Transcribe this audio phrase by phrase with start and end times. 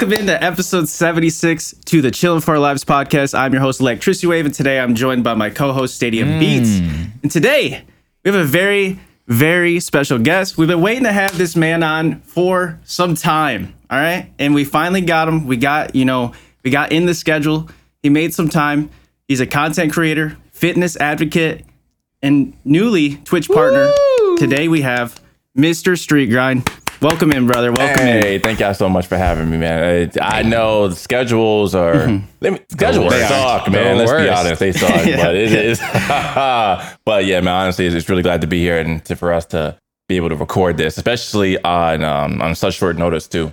[0.00, 3.38] Welcome into episode 76 to the Chillin' for Our Lives podcast.
[3.38, 6.38] I'm your host, Electricity Wave, and today I'm joined by my co host, Stadium hmm.
[6.38, 6.78] Beats.
[7.22, 7.84] And today
[8.24, 10.56] we have a very, very special guest.
[10.56, 13.74] We've been waiting to have this man on for some time.
[13.90, 14.32] All right.
[14.38, 15.46] And we finally got him.
[15.46, 16.32] We got, you know,
[16.64, 17.68] we got in the schedule.
[18.02, 18.88] He made some time.
[19.28, 21.66] He's a content creator, fitness advocate,
[22.22, 23.92] and newly Twitch partner.
[24.38, 25.20] Today we have
[25.54, 25.98] Mr.
[25.98, 26.66] Street Grind.
[27.00, 27.72] Welcome in, brother.
[27.72, 28.22] Welcome in.
[28.22, 30.10] Hey, thank y'all so much for having me, man.
[30.20, 31.94] I, I know the schedules are
[32.42, 33.28] let me, schedules worst.
[33.28, 33.96] suck, The man.
[33.96, 34.38] Let's be worst.
[34.38, 34.90] honest, they suck.
[34.92, 35.80] But it is.
[37.04, 37.54] but yeah, man.
[37.54, 39.78] Honestly, it's, it's really glad to be here and to, for us to
[40.08, 43.50] be able to record this, especially on um, on such short notice too.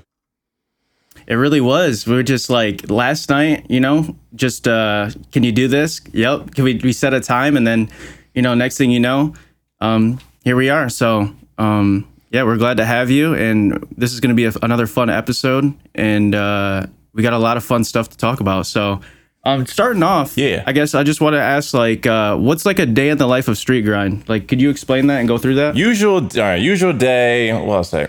[1.25, 2.05] It really was.
[2.05, 6.01] We were just like last night, you know, just uh can you do this?
[6.11, 6.53] Yep.
[6.55, 7.89] Can we, we set a time and then,
[8.33, 9.35] you know, next thing you know,
[9.79, 10.89] um here we are.
[10.89, 14.51] So, um yeah, we're glad to have you and this is going to be a,
[14.61, 18.65] another fun episode and uh we got a lot of fun stuff to talk about.
[18.67, 18.99] So,
[19.43, 20.63] um starting off, Yeah.
[20.67, 23.27] I guess I just want to ask like uh what's like a day in the
[23.27, 24.27] life of street grind?
[24.29, 25.75] Like could you explain that and go through that?
[25.75, 27.51] Usual, all right, usual day.
[27.53, 28.07] Well, I'll say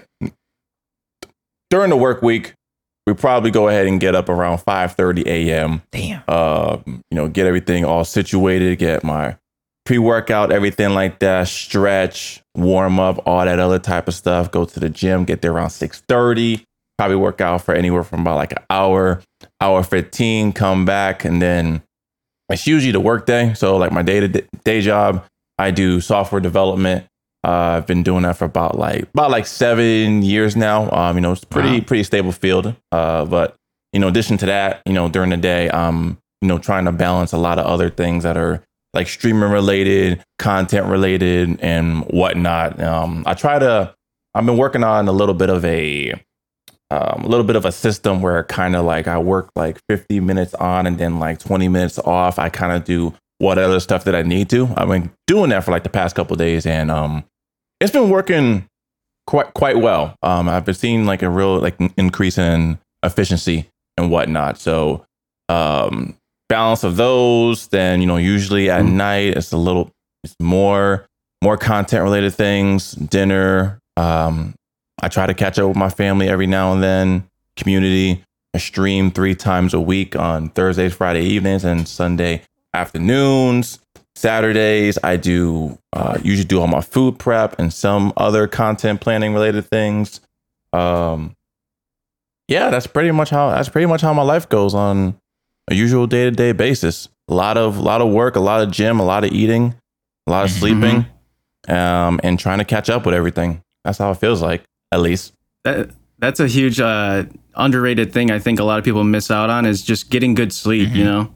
[1.71, 2.55] during the work week,
[3.07, 5.83] we probably go ahead and get up around five thirty a.m.
[5.91, 6.23] Damn.
[6.29, 9.37] uh, you know, get everything all situated, get my
[9.87, 14.51] pre-workout, everything like that, stretch, warm up, all that other type of stuff.
[14.51, 16.65] Go to the gym, get there around six thirty.
[16.99, 19.23] Probably work out for anywhere from about like an hour,
[19.61, 20.53] hour fifteen.
[20.53, 21.83] Come back, and then
[22.51, 23.55] it's usually the work day.
[23.55, 24.29] So like my day to
[24.65, 25.25] day job,
[25.59, 27.07] I do software development.
[27.45, 30.91] Uh, I've been doing that for about like about like seven years now.
[30.91, 31.85] Um, you know, it's pretty Wow.
[31.87, 32.75] pretty stable field.
[32.91, 33.55] Uh, but
[33.93, 36.85] you know, in addition to that, you know, during the day, um, you know, trying
[36.87, 38.61] to balance a lot of other things that are
[38.95, 42.81] like streaming related, content related, and whatnot.
[42.81, 43.95] Um, I try to.
[44.35, 46.13] I've been working on a little bit of a,
[46.91, 50.21] um, a little bit of a system where kind of like I work like 50
[50.21, 52.39] minutes on and then like 20 minutes off.
[52.39, 54.69] I kind of do what other stuff that I need to.
[54.77, 57.25] I've been doing that for like the past couple days, and um,
[57.81, 58.69] it's been working
[59.27, 60.17] quite quite well.
[60.23, 64.59] Um, I've been seeing like a real like increase in efficiency and whatnot.
[64.59, 65.05] So,
[65.49, 66.17] um,
[66.49, 67.69] balance of those.
[67.69, 68.93] Then you know, usually at Mhm.
[68.93, 69.91] night it's a little,
[70.25, 71.07] it's more
[71.43, 72.93] more content related things.
[72.93, 73.79] Dinner.
[73.97, 74.55] Um,
[75.01, 77.25] I try to catch up with my family every now and then.
[77.57, 78.23] Community.
[78.55, 82.43] I stream three times a week on Thursdays, Friday evenings, and Sunday
[82.75, 83.79] afternoons.
[84.17, 89.33] Saturdays, I do uh, usually do all my food prep and some other content planning
[89.33, 90.21] related things.
[90.73, 91.35] Um,
[92.49, 95.17] yeah, that's pretty much how that's pretty much how my life goes on
[95.69, 97.09] a usual day to day basis.
[97.29, 99.75] A lot of a lot of work, a lot of gym, a lot of eating,
[100.27, 100.59] a lot of Mhm.
[100.59, 101.07] sleeping,
[101.69, 103.61] um, and trying to catch up with everything.
[103.85, 104.63] That's how it feels like,
[104.93, 105.33] at least.
[105.65, 107.25] that that's a huge uh,
[107.55, 108.31] underrated thing.
[108.31, 110.91] I think a lot of people miss out on is just getting good sleep.
[110.95, 111.31] You know,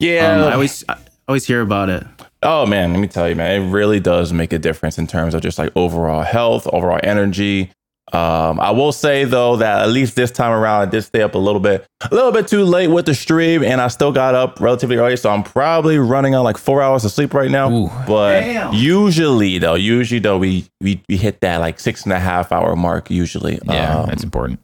[0.00, 0.96] Yeah, um, I always I
[1.28, 2.04] always hear about it.
[2.42, 5.34] Oh man, let me tell you, man, it really does make a difference in terms
[5.34, 7.70] of just like overall health, overall energy.
[8.12, 11.34] Um, I will say though that at least this time around, I did stay up
[11.34, 14.34] a little bit, a little bit too late with the stream, and I still got
[14.36, 17.68] up relatively early, so I'm probably running on like four hours of sleep right now.
[17.70, 17.90] Ooh.
[18.06, 18.72] But Damn.
[18.74, 22.76] usually though, usually though, we, we we hit that like six and a half hour
[22.76, 23.58] mark usually.
[23.64, 24.60] Yeah, Um, that's important.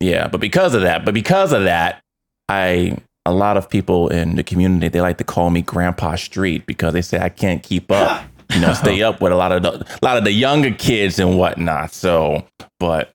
[0.00, 2.02] yeah, but because of that, but because of that,
[2.48, 6.66] I a lot of people in the community they like to call me Grandpa Street
[6.66, 8.22] because they say I can't keep up,
[8.52, 9.72] you know, stay up with a lot of the
[10.02, 11.92] a lot of the younger kids and whatnot.
[11.92, 12.46] So,
[12.78, 13.12] but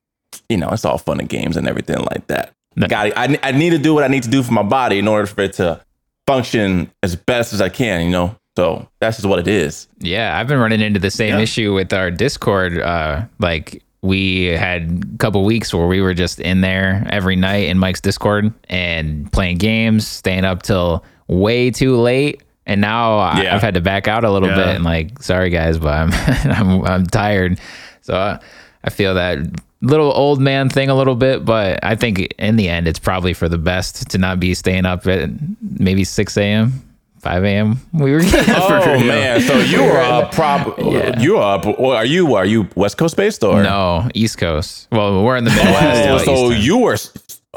[0.48, 2.52] you know, it's all fun and games and everything like that.
[2.76, 2.86] No.
[2.88, 5.08] Got I I need to do what I need to do for my body in
[5.08, 5.80] order for it to
[6.26, 8.04] function as best as I can.
[8.04, 9.88] You know, so that's just what it is.
[9.98, 11.40] Yeah, I've been running into the same Yeah.
[11.40, 12.78] issue with our Discord.
[12.78, 17.68] Uh, like we had a couple weeks where we were just in there every night
[17.68, 22.42] in Mike's Discord and playing games, staying up till way too late.
[22.66, 23.54] And now I- Yeah.
[23.54, 24.56] I've had to back out a little Yeah.
[24.56, 26.10] bit and like, sorry guys, but I'm
[26.52, 27.58] I'm, I'm tired.
[28.02, 28.38] So uh,
[28.84, 29.38] I feel that
[29.82, 33.34] little old man thing a little bit, but I think in the end it's probably
[33.34, 35.30] for the best to not be staying up at
[35.60, 36.82] maybe 6 a.m.
[37.20, 37.80] 5 a.m.
[37.92, 41.18] We were Oh man, so you are up prop Yeah.
[41.20, 44.86] you are up are you are you West Coast based or No, East Coast.
[44.92, 46.28] Well, we're in the Midwest.
[46.28, 46.96] Oh, so you were.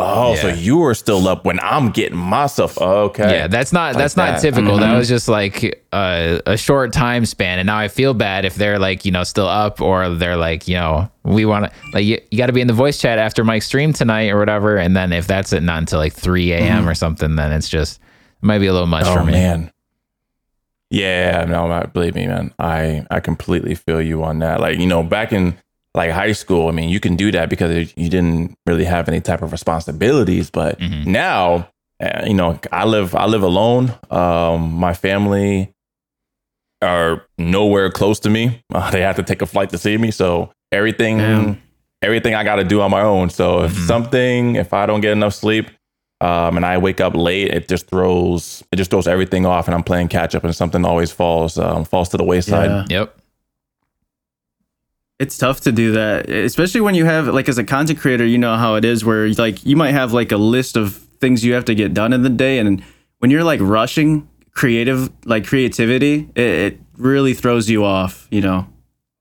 [0.01, 2.77] Oh, so you were still up when I'm getting myself.
[2.77, 3.29] Okay.
[3.31, 4.47] yeah, that's not that's Like not that.
[4.47, 4.55] Mm-hmm.
[4.55, 4.77] typical.
[4.79, 8.55] That was just like a, a short time span, and now I feel bad if
[8.55, 12.05] they're like you know still up or they're like you know we want to like
[12.05, 14.77] you, you got to be in the voice chat after Mike's stream tonight or whatever,
[14.77, 16.87] and then if that's it not until like three a.m.
[16.87, 19.17] or something, then it's just it might be a little much Mm-hmm.
[19.17, 19.33] Oh for me.
[19.33, 19.71] man.
[20.91, 22.53] Yeah, no, believe me, man.
[22.57, 24.59] I I completely feel you on that.
[24.59, 25.57] Like you know, back in
[25.95, 29.21] like high school, I mean, you can do that because you didn't really have any
[29.21, 30.49] type of responsibilities.
[30.49, 31.05] But Mhm.
[31.07, 31.67] now,
[32.01, 33.93] uh, you know, I live I live alone.
[34.11, 35.71] Um, my family
[36.81, 38.61] are nowhere close to me.
[38.73, 41.61] Uh, they have to take a flight to see me, so everything Damn.
[42.01, 43.29] everything I got to do on my own.
[43.29, 43.87] So if Mhm.
[43.87, 45.69] something, if I don't get enough sleep,
[46.21, 49.75] um, and I wake up late, it just throws it just throws everything off, and
[49.75, 52.69] I'm playing catch up, and something always falls um, falls to the wayside.
[52.69, 52.99] Yeah.
[52.99, 53.18] Yep.
[55.19, 58.37] It's tough to do that, especially when you have like as a content creator, you
[58.37, 61.53] know how it is where like you might have like a list of things you
[61.53, 62.81] have to get done in the day and
[63.17, 68.65] when you're like rushing creative like creativity, it, it really throws you off, you know.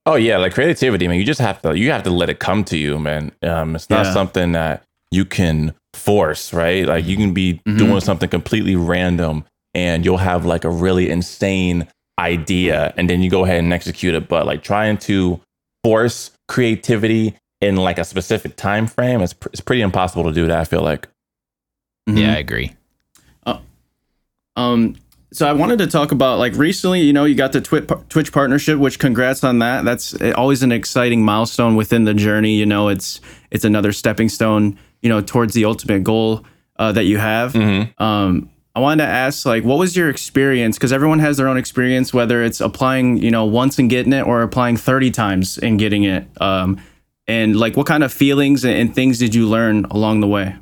[0.06, 1.18] Oh yeah, like creativity, man.
[1.18, 3.32] You just have to you have to let it come to you, man.
[3.42, 4.12] Um, it's not Yeah.
[4.12, 6.86] something that you can force, right?
[6.86, 7.76] Like you can be Mhm.
[7.76, 11.88] doing something completely random, and you'll have like a really insane
[12.20, 14.28] idea, and then you go ahead and execute it.
[14.28, 15.40] But like trying to
[15.84, 20.46] force creativity in like a specific time frame, it's pr- it's pretty impossible to do
[20.46, 20.60] that.
[20.60, 21.08] I feel like.
[22.08, 22.20] Mhm.
[22.20, 22.72] Yeah, I agree.
[24.58, 24.96] Um,
[25.32, 28.32] so I wanted to talk about like recently, you know, you got the Twitch Twitch
[28.32, 29.84] partnership, which congrats on that.
[29.84, 32.56] That's always an exciting milestone within the journey.
[32.56, 33.20] You know, it's
[33.50, 36.44] it's another stepping stone, you know, towards the ultimate goal
[36.78, 37.52] uh, that you have.
[37.52, 38.02] Mm-hmm.
[38.02, 40.76] Um, I wanted to ask, like, what was your experience?
[40.76, 44.24] Because everyone has their own experience, whether it's applying, you know, once and getting it,
[44.24, 46.28] or applying thirty times and getting it.
[46.40, 46.80] Um,
[47.26, 50.54] and like, what kind of feelings and, things did you learn along the way?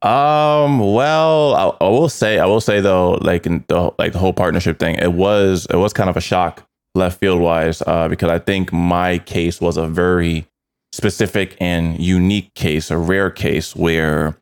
[0.00, 0.78] Um.
[0.78, 4.32] Well, I, I will say, I will say though, like in the like the whole
[4.32, 8.30] partnership thing, it was it was kind of a shock left field wise, uh, because
[8.30, 10.46] I think my case was a very
[10.90, 14.38] specific and unique case, a rare case where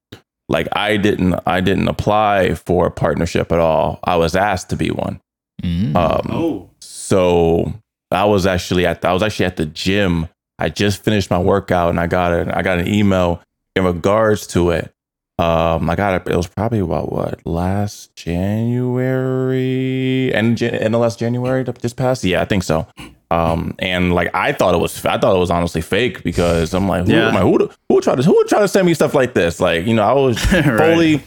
[0.50, 3.99] like I didn't I didn't apply for a partnership at all.
[4.05, 5.20] I was asked to be one.
[5.62, 5.94] Mm.
[5.97, 7.73] Um, Oh, so
[8.11, 10.29] I was actually at I was actually at the gym.
[10.58, 12.49] I just finished my workout and I got it.
[12.52, 13.41] I got an email
[13.76, 14.93] in regards to it.
[15.38, 16.31] Um, I got it.
[16.31, 18.14] It was probably about what last
[19.20, 22.25] January and Jan- in the last January that just passed.
[22.25, 22.87] Yeah, I think so.
[23.31, 26.88] Um, and like I thought it was, I thought it was honestly fake because I'm
[26.88, 27.31] like, who, Yeah.
[27.41, 29.61] Who, would- who would try to, who would try to send me stuff like this?
[29.61, 30.77] Like, you know, I was Right.
[30.79, 31.23] fully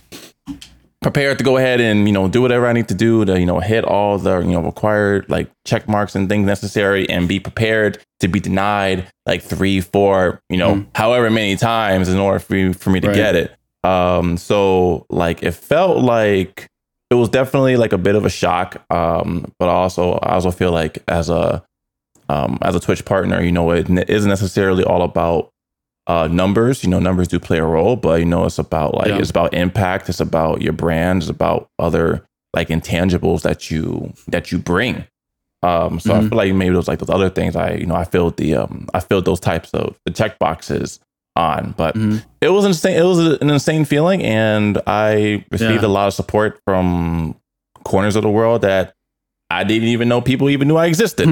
[1.01, 3.45] prepared to go ahead and you know do whatever I need to do to you
[3.45, 7.41] know hit all the you know required like check marks and things necessary and be
[7.41, 10.85] prepared to be denied like three, four, you know, Mm.
[10.95, 13.15] however many times in order for you, for me to Right.
[13.15, 13.53] get it.
[13.83, 16.67] Um, so like it felt like
[17.09, 18.81] it was definitely like a bit of a shock.
[18.89, 21.63] Um, but also I also feel like as a
[22.29, 25.49] um as a Twitch partner, you know, it isn't necessarily all about
[26.07, 29.07] uh numbers you know numbers do play a role but you know it's about like
[29.07, 29.19] Yeah.
[29.19, 34.51] it's about impact it's about your brand it's about other like intangibles that you that
[34.51, 35.05] you bring
[35.61, 36.27] um so i Mhm.
[36.27, 38.89] feel like maybe those like those other things i you know i filled the um
[38.93, 40.99] i filled those types of the check boxes
[41.37, 42.21] on but Mhm.
[42.41, 45.87] it was insane it was an insane feeling and i received Yeah.
[45.87, 47.35] a lot of support from
[47.85, 48.92] corners of the world that
[49.59, 51.27] i didn't even know people even knew i existed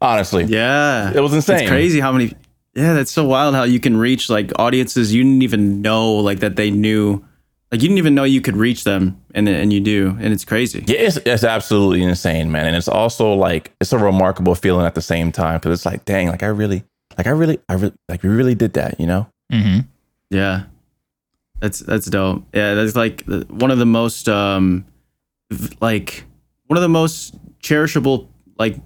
[0.00, 2.32] honestly yeah, it was insane It's crazy how many.
[2.74, 6.40] Yeah, that's so wild how you can reach like audiences you didn't even know like
[6.40, 7.24] that they knew,
[7.70, 10.44] like you didn't even know you could reach them, and and you do, and it's
[10.44, 10.82] crazy.
[10.88, 12.66] Yeah, it's, it's absolutely insane, man.
[12.66, 16.04] And it's also like it's a remarkable feeling at the same time because it's like,
[16.04, 16.82] dang, like I really,
[17.16, 19.28] like I really, I really, like we really did that, you know?
[19.52, 19.86] Mm-hmm.
[20.30, 20.64] Yeah,
[21.60, 22.42] that's that's dope.
[22.52, 24.84] Yeah, that's like one of the most um,
[25.52, 26.24] v- like
[26.66, 28.28] one of the most cherishable
[28.58, 28.76] like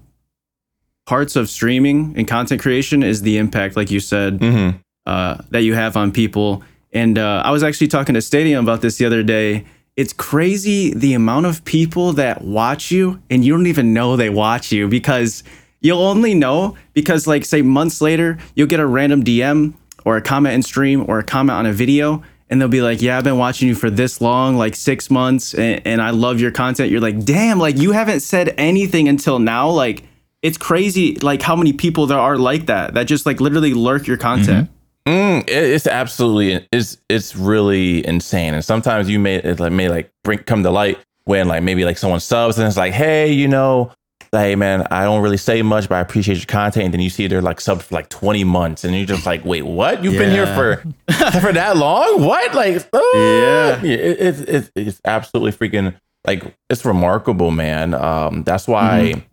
[1.07, 4.77] parts of streaming and content creation is the impact, like you said, Mm-hmm.
[5.07, 6.63] uh, that you have on people.
[6.93, 9.65] And uh, I was actually talking to Stadium about this the other day.
[9.97, 14.31] It's crazy the amount of people that watch you and you don't even know they
[14.31, 15.43] watch you because
[15.81, 20.23] you'll only know because, like, say months later, you'll get a random DM or a
[20.23, 22.23] comment in stream or a comment on a video.
[22.51, 25.55] And they'll be like, Yeah, I've been watching you for this long, like six months,
[25.55, 26.91] and, and I love your content.
[26.91, 29.69] You're like, Damn, like you haven't said anything until now.
[29.71, 30.05] Like,
[30.43, 34.07] it's crazy, like how many people there are like that, that just like literally lurk
[34.07, 34.71] your content.
[35.07, 38.55] Mm, it, it's absolutely it's it's really insane.
[38.55, 41.85] And sometimes you may it like may like bring come to light when like maybe
[41.85, 43.91] like someone subs and it's like, hey, you know,
[44.33, 46.87] hey man, I don't really say much, but I appreciate your content.
[46.87, 49.45] And then you see they're like subbed for like 20 months, and you're just like,
[49.45, 50.03] wait, what?
[50.05, 50.77] You've been here for
[51.41, 52.23] for that long?
[52.25, 52.55] What?
[52.55, 53.83] Like, Yeah.
[53.83, 55.95] yeah, it, it's it's it's absolutely freaking
[56.27, 57.95] like it's remarkable, man.
[57.95, 59.25] Um, that's why.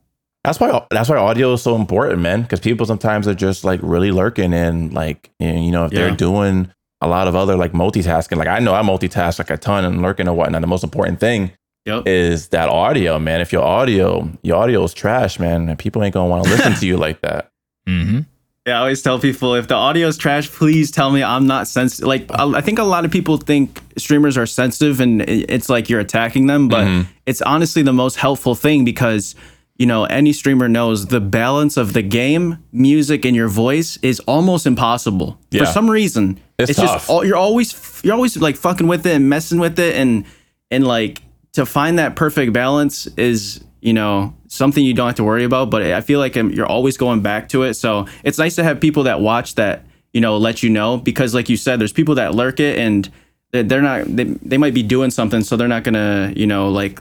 [0.44, 2.44] That's why that's why audio is so important, man.
[2.44, 6.02] Because people sometimes are just like really lurking and like and, you know if Yeah.
[6.02, 6.72] they're doing
[7.02, 8.38] a lot of other like multitasking.
[8.38, 10.62] Like I know I multitask like a ton and lurking and whatnot.
[10.62, 11.52] The most important thing
[11.86, 12.08] Yep.
[12.08, 13.42] is that audio, man.
[13.42, 16.86] If your audio your audio is trash, man, people ain't gonna want to listen to
[16.88, 17.52] you like that.
[17.88, 18.22] Mm-hmm.
[18.68, 21.68] Yeah, I always tell people if the audio is trash, please tell me I'm not
[21.68, 22.08] sensitive.
[22.08, 25.88] Like I I think a lot of people think streamers are sensitive and it's like
[25.90, 27.10] you're attacking them, but Mm-hmm.
[27.28, 29.36] it's honestly the most helpful thing because
[29.78, 34.20] you know any streamer knows the balance of the game, music, and your voice is
[34.22, 36.40] almost impossible for some reason.
[36.58, 37.10] It's just tough.
[37.12, 40.26] all, you're always you're always like fucking with it and messing with it and
[40.72, 41.22] and like
[41.56, 45.70] to find that perfect balance is you know something you don't have to worry about
[45.70, 48.64] but i feel like um, you're always going back to it so it's nice to
[48.64, 49.84] have people that watch that
[50.14, 53.12] you know let you know because like you said there's people that lurk it and
[53.52, 57.00] they're not they, they might be doing something so they're not gonna you know like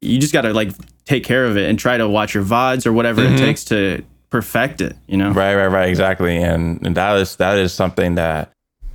[0.00, 0.72] you just gotta like
[1.04, 4.02] take care of it and try to watch your vods or whatever it takes to
[4.28, 6.36] perfect it you know Right, right, right, exactly.
[6.36, 8.52] And, and that is that is something that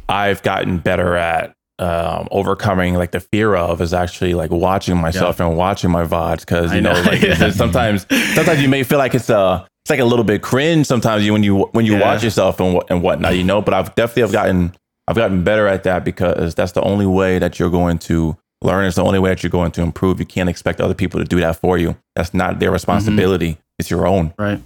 [0.08, 2.96] I've gotten better at um, overcoming.
[2.96, 6.82] Like the fear of is actually like watching myself and watching my vods because you
[6.82, 7.50] know, know, like yeah.
[7.52, 11.26] sometimes sometimes you may feel like it's uh it's like a little bit cringe sometimes
[11.26, 12.02] you when you when you Yeah.
[12.02, 13.62] watch yourself and what and whatnot, you know.
[13.62, 14.76] But I've definitely have gotten
[15.08, 18.86] I've gotten better at that because that's the only way that you're going to learn.
[18.86, 20.20] It's the only way that you're going to improve.
[20.20, 21.96] You can't expect other people to do that for you.
[22.16, 23.58] That's not their responsibility.
[23.78, 24.34] It's your own.
[24.40, 24.60] Right.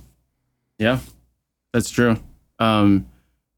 [0.77, 0.99] Yeah,
[1.73, 2.15] that's true.
[2.59, 3.07] Um,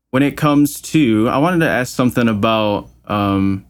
[0.09, 3.65] when it comes to, I wanted to ask something about um,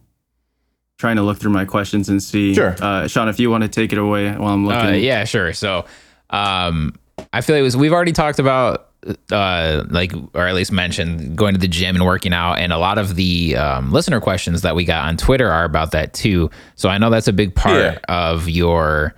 [0.97, 2.53] trying to look through my questions and see.
[2.53, 2.75] Sure.
[2.79, 4.85] Uh, Sean, if you want to take it away while I'm looking.
[4.85, 5.53] Uh, yeah, sure.
[5.53, 5.85] So,
[6.29, 6.95] um,
[7.33, 8.88] I feel like it was we've already talked about
[9.31, 12.77] uh like or at least mentioned going to the gym and working out and a
[12.77, 16.51] lot of the um, listener questions that we got on twitter are about that too
[16.75, 17.97] so i know that's a big part Yeah.
[18.07, 19.15] of your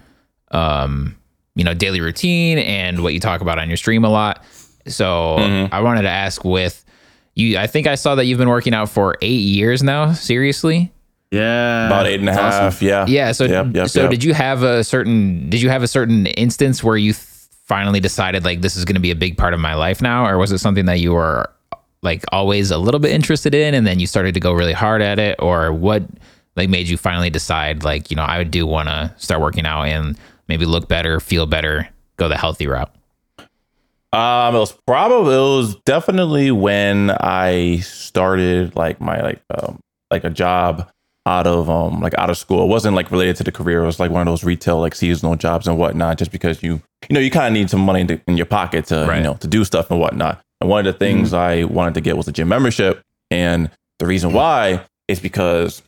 [0.52, 1.18] um
[1.56, 4.46] you know daily routine and what you talk about on your stream a lot
[4.88, 5.36] so
[5.74, 6.86] i wanted to ask with
[7.36, 10.92] you i think i saw that you've been working out for eight years now seriously
[11.32, 11.88] Yeah.
[11.88, 12.76] About eight and a That's half.
[12.76, 12.88] awesome.
[12.88, 13.06] Yeah.
[13.08, 13.32] yeah.
[13.32, 14.12] So, Yep, yep, so yep.
[14.12, 15.50] did you have a certain?
[15.50, 17.26] Did you have a certain instance where you th-
[17.66, 20.28] finally decided like this is going to be a big part of my life now,
[20.28, 21.50] or was it something that you were
[22.04, 25.02] like always a little bit interested in, and then you started to go really hard
[25.02, 26.04] at it, or what
[26.56, 29.84] like made you finally decide like you know I do want to start working out
[29.90, 30.16] and
[30.48, 32.94] maybe look better, feel better, go the healthy route.
[34.14, 39.80] Um, it was probably it was definitely when I started like my like um
[40.12, 40.88] like a job
[41.26, 42.64] out of um like out of school.
[42.64, 43.82] It wasn't like related to the career.
[43.82, 46.18] It was like one of those retail like seasonal jobs and whatnot.
[46.20, 48.86] Just because you you know you kind of need some money in, in your pocket
[48.88, 49.18] to Right.
[49.18, 50.42] you know to do stuff and whatnot.
[50.62, 53.02] And one of the things I wanted to get was a gym membership.
[53.32, 55.82] And the reason why is because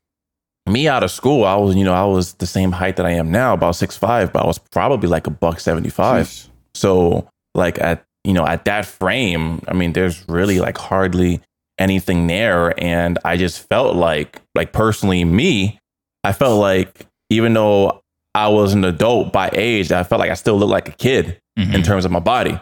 [0.67, 3.11] me out of school, I was you know I was the same height that I
[3.11, 6.49] am now, about six five, but I was probably like a buck seventy five.
[6.73, 11.41] So like at you know at that frame, I mean, there's really like hardly
[11.77, 15.79] anything there, and I just felt like like personally me,
[16.23, 18.01] I felt like even though
[18.33, 21.39] I was an adult by age, I felt like I still looked like a kid
[21.57, 22.59] in terms of my body.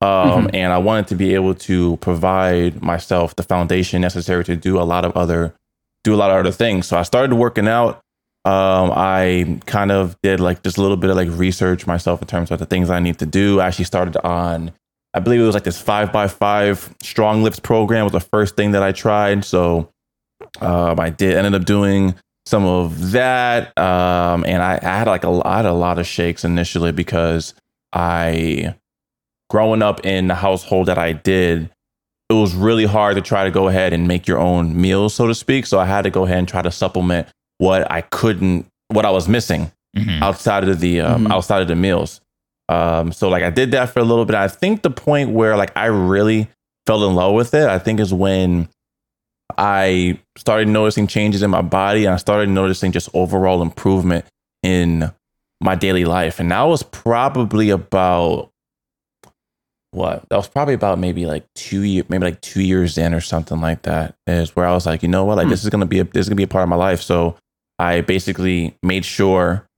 [0.00, 4.80] Um, And I wanted to be able to provide myself the foundation necessary to do
[4.80, 5.54] a lot of other
[6.02, 6.88] do a lot of other things.
[6.88, 8.00] So I started working out.
[8.44, 12.26] Um, I kind of did like just a little bit of like research myself in
[12.26, 13.60] terms of the things I need to do.
[13.60, 14.72] I actually started on,
[15.14, 18.56] I believe it was like this five by five strong lifts program was the first
[18.56, 19.44] thing that I tried.
[19.44, 19.90] So
[20.60, 22.14] um, I did ended up doing
[22.46, 23.76] some of that.
[23.78, 27.54] Um, and I, I had like a lot, a lot of shakes initially because
[27.92, 28.74] I,
[29.50, 31.68] growing up in the household that I did,
[32.30, 35.26] it was really hard to try to go ahead and make your own meals, so
[35.26, 35.66] to speak.
[35.66, 37.28] So I had to go ahead and try to supplement
[37.58, 40.22] what I couldn't, what I was missing Mhm.
[40.22, 41.32] outside of the um, Mhm.
[41.32, 42.22] outside of the meals.
[42.72, 44.34] Um, so like I did that for a little bit.
[44.34, 46.48] I think the point where like I really
[46.86, 48.68] fell in love with it, I think is when
[49.58, 54.24] I started noticing changes in my body and I started noticing just overall improvement
[54.62, 55.12] in
[55.60, 56.40] my daily life.
[56.40, 58.50] And that was probably about
[59.90, 60.26] what?
[60.30, 63.60] That was probably about maybe like two years, maybe like two years in or something
[63.60, 64.14] like that.
[64.26, 65.50] Is where I was like, you know what, like Hmm.
[65.50, 67.02] this is gonna be a this is gonna be a part of my life.
[67.02, 67.36] So
[67.78, 69.68] I basically made sure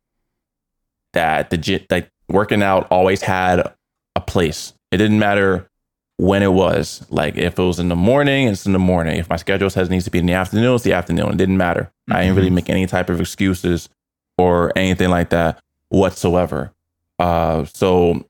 [1.13, 3.73] that the like working out always had
[4.15, 4.75] a place.
[4.91, 5.69] It didn't matter
[6.17, 7.07] when it was.
[7.11, 9.17] Like if it was in the morning, it's in the morning.
[9.17, 11.31] If my schedule says it needs to be in the afternoon, it's the afternoon.
[11.31, 11.91] It didn't matter.
[12.11, 13.89] I didn't really make any type of excuses
[14.37, 16.73] or anything like that whatsoever.
[17.19, 18.27] Uh, so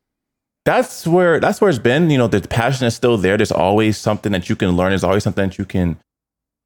[0.64, 2.10] that's where that's where it's been.
[2.10, 3.36] You know, the passion is still there.
[3.36, 4.90] There's always something that you can learn.
[4.90, 5.98] There's always something that you can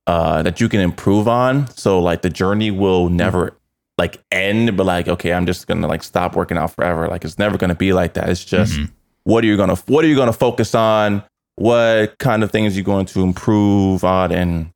[0.07, 1.69] uh, that you can improve on.
[1.77, 3.55] So like the journey will never
[3.99, 7.09] like end, but like okay, I'm just gonna like stop working out forever.
[7.09, 8.29] Like it's never gonna be like that.
[8.29, 8.91] It's just Mhm.
[9.25, 11.23] what are you gonna what are you gonna focus on?
[11.57, 14.71] What kind of things are you going to improve on, and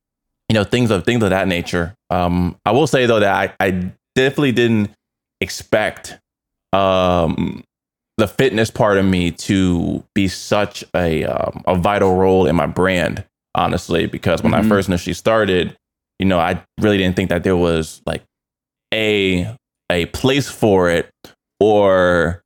[0.48, 1.94] you know things of things of that nature.
[2.10, 4.90] Um, I will say though that I, I definitely didn't
[5.40, 6.18] expect
[6.72, 7.62] um
[8.18, 12.66] the fitness part of me to be such a um, a vital role in my
[12.66, 13.24] brand,
[13.54, 14.06] honestly.
[14.06, 14.58] Because when Mhm.
[14.64, 15.76] I first initially started,
[16.18, 18.22] you know, I really didn't think that there was like
[18.92, 19.54] a
[19.90, 21.08] a place for it,
[21.60, 22.42] or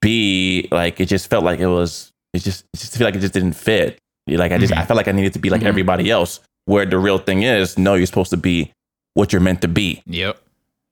[0.00, 2.10] b like it just felt like it was.
[2.32, 3.98] It just it just feel like it just didn't fit.
[4.28, 5.66] Like I just I felt like I needed to be like Mhm.
[5.66, 6.40] everybody else.
[6.66, 8.70] Where the real thing is, no, you're supposed to be
[9.14, 10.02] what you're meant to be.
[10.06, 10.38] Yep.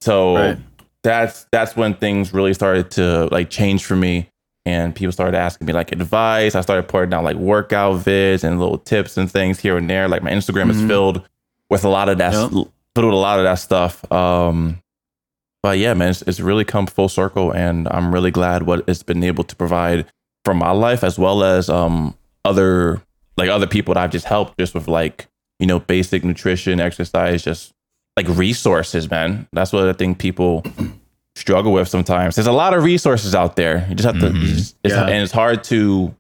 [0.01, 0.59] So Right.
[1.05, 4.29] that's that's when things really started to like change for me
[4.67, 8.59] and people started asking me like advice i started putting down like workout vids and
[8.59, 10.89] little tips and things here and there like my instagram is Mhm.
[10.89, 11.23] filled
[11.71, 12.51] with a lot of that Yep.
[12.51, 14.79] filled with a lot of that stuff um
[15.63, 19.03] but yeah man it's, it's really come full circle and i'm really glad what it's
[19.03, 20.07] been able to provide
[20.45, 23.03] for my life as well as um other
[23.37, 25.27] like other people that i've just helped just with like
[25.59, 27.73] you know basic nutrition exercise just
[28.17, 29.47] like resources, man.
[29.53, 30.65] That's what I think people
[31.37, 32.35] struggle with sometimes.
[32.35, 33.87] There's a lot of resources out there.
[33.89, 34.41] You just have to, Mhm.
[34.43, 35.05] you just- it's, Yeah.
[35.05, 36.13] and it's hard to,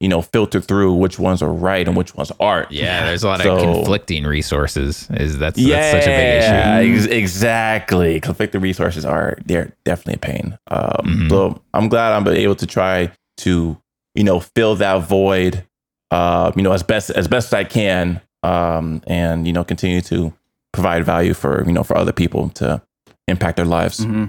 [0.00, 2.72] you know, filter through which ones are right and which ones aren't.
[2.72, 5.06] Yeah, there's a lot So- of conflicting resources.
[5.10, 6.50] Is that's, that's such a big issue.
[6.52, 8.20] Yeah, ex- exactly.
[8.20, 10.58] Conflicting resources are they're definitely a pain.
[10.68, 11.28] Um, Mhm.
[11.30, 13.76] So I'm glad I'm able to try to
[14.14, 15.64] you know fill that void,
[16.10, 20.00] uh, you know, as best as best as I can, um, and you know continue
[20.02, 20.32] to
[20.72, 22.80] provide value for you know for other people to
[23.28, 24.02] impact their lives.
[24.02, 24.24] hmm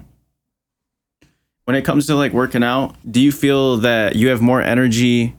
[1.65, 5.35] When it comes to like working out, do you feel that you have more energy,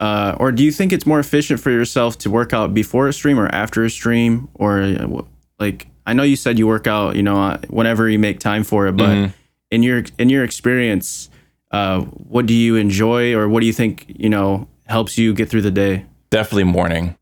[0.00, 3.12] uh, or do you think it's more efficient for yourself to work out before a
[3.12, 5.22] stream or after a stream, or uh,
[5.58, 8.64] like I know you said you work out, you know, uh, whenever you make time
[8.64, 9.32] for it, but Mhm.
[9.70, 11.30] in your in your experience,
[11.70, 15.48] uh, what do you enjoy, or what do you think you know helps you get
[15.48, 16.04] through the day?
[16.30, 17.16] Definitely morning.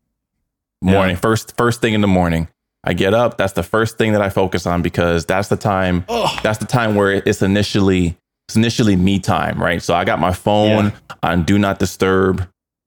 [0.81, 0.91] Yeah.
[0.93, 1.15] Morning.
[1.15, 2.47] First first thing in the morning.
[2.83, 6.03] I get up, that's the first thing that I focus on because that's the time
[6.43, 8.17] that's the time where it's initially
[8.49, 9.81] it's initially me time, right?
[9.81, 12.45] So I got my phone on do not disturb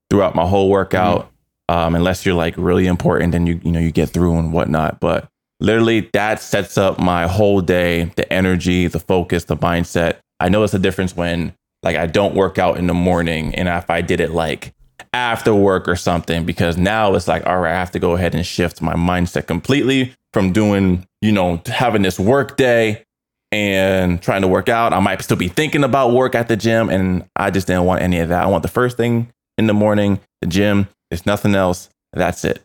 [0.09, 1.31] throughout my whole workout.
[1.69, 5.01] Um, unless you're like really important and you you know you get through and whatnot.
[5.01, 5.27] But
[5.59, 10.19] literally that sets up my whole day, the energy, the focus, the mindset.
[10.39, 13.89] I notice a difference when like I don't work out in the morning and if
[13.89, 14.73] I did it like
[15.13, 18.35] after work or something because now it's like all right i have to go ahead
[18.35, 23.03] and shift my mindset completely from doing you know having this work day
[23.51, 26.89] and trying to work out i might still be thinking about work at the gym
[26.89, 29.73] and i just didn't want any of that i want the first thing in the
[29.73, 32.61] morning the gym there's nothing else that's it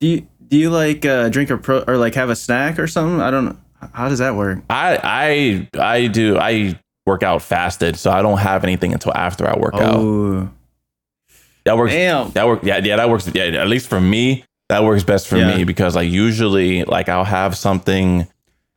[0.00, 2.86] Do you do you like uh, drink a pro or like have a snack or
[2.86, 3.20] something?
[3.20, 3.46] I don't.
[3.46, 3.56] Know.
[3.92, 4.60] How does that work?
[4.70, 9.46] i i i do i work out fasted so i don't have anything until after
[9.48, 10.48] i work out Oh,
[11.64, 12.30] that works damn.
[12.30, 12.64] That works.
[12.64, 13.28] yeah, yeah, that works.
[13.34, 15.56] Yeah, at least for me, that works best for Yeah.
[15.56, 18.28] me because like usually, like I'll have something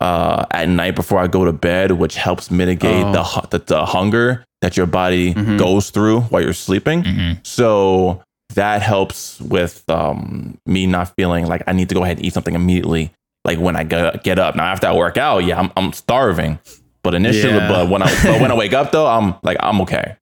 [0.01, 3.11] uh at night before I go to bed, which helps mitigate Oh.
[3.11, 5.57] the, the the hunger that your body Mhm.
[5.57, 7.03] goes through while you're sleeping.
[7.03, 7.45] Mhm.
[7.45, 8.21] So
[8.55, 12.33] that helps with um me not feeling like I need to go ahead and eat
[12.33, 13.11] something immediately.
[13.45, 16.59] Like when I get get up now after I work out, yeah, I'm I'm starving.
[17.03, 17.67] But initially, Yeah.
[17.69, 20.15] but when I but when I wake up though, I'm like I'm okay.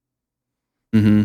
[0.96, 1.24] Mm-hmm.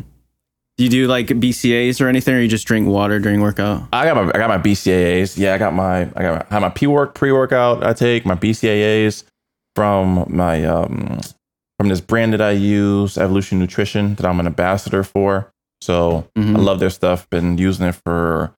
[0.79, 3.83] Do you do like BCAs or anything, or you just drink water during workout?
[3.93, 5.37] I got my I got my BCAAs.
[5.37, 7.85] Yeah, I got my I got my, I have my P work pre workout.
[7.85, 9.25] I take my BCAAs
[9.77, 11.21] from my um
[11.79, 15.53] from this brand that I use, Evlution Nutrition, that I'm an ambassador for.
[15.83, 16.57] So Mhm.
[16.57, 17.29] I love their stuff.
[17.29, 18.55] Been using it for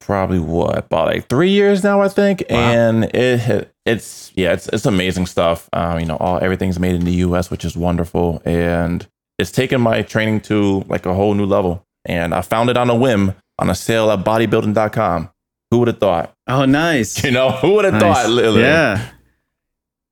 [0.00, 2.42] probably what about like three years now, I think.
[2.50, 2.56] Wow.
[2.56, 5.68] And it it's yeah, it's it's amazing stuff.
[5.72, 9.06] Um, you know, all everything's made in the U.S., which is wonderful, and
[9.40, 11.84] it's taken my training to like a whole new level.
[12.04, 15.30] And I found it on a whim on a sale at bodybuilding.com.
[15.70, 16.32] Who would have thought?
[16.48, 17.22] Oh, nice.
[17.24, 18.02] You know, who would have Nice.
[18.22, 18.30] thought?
[18.30, 18.62] Literally.
[18.62, 19.08] Yeah.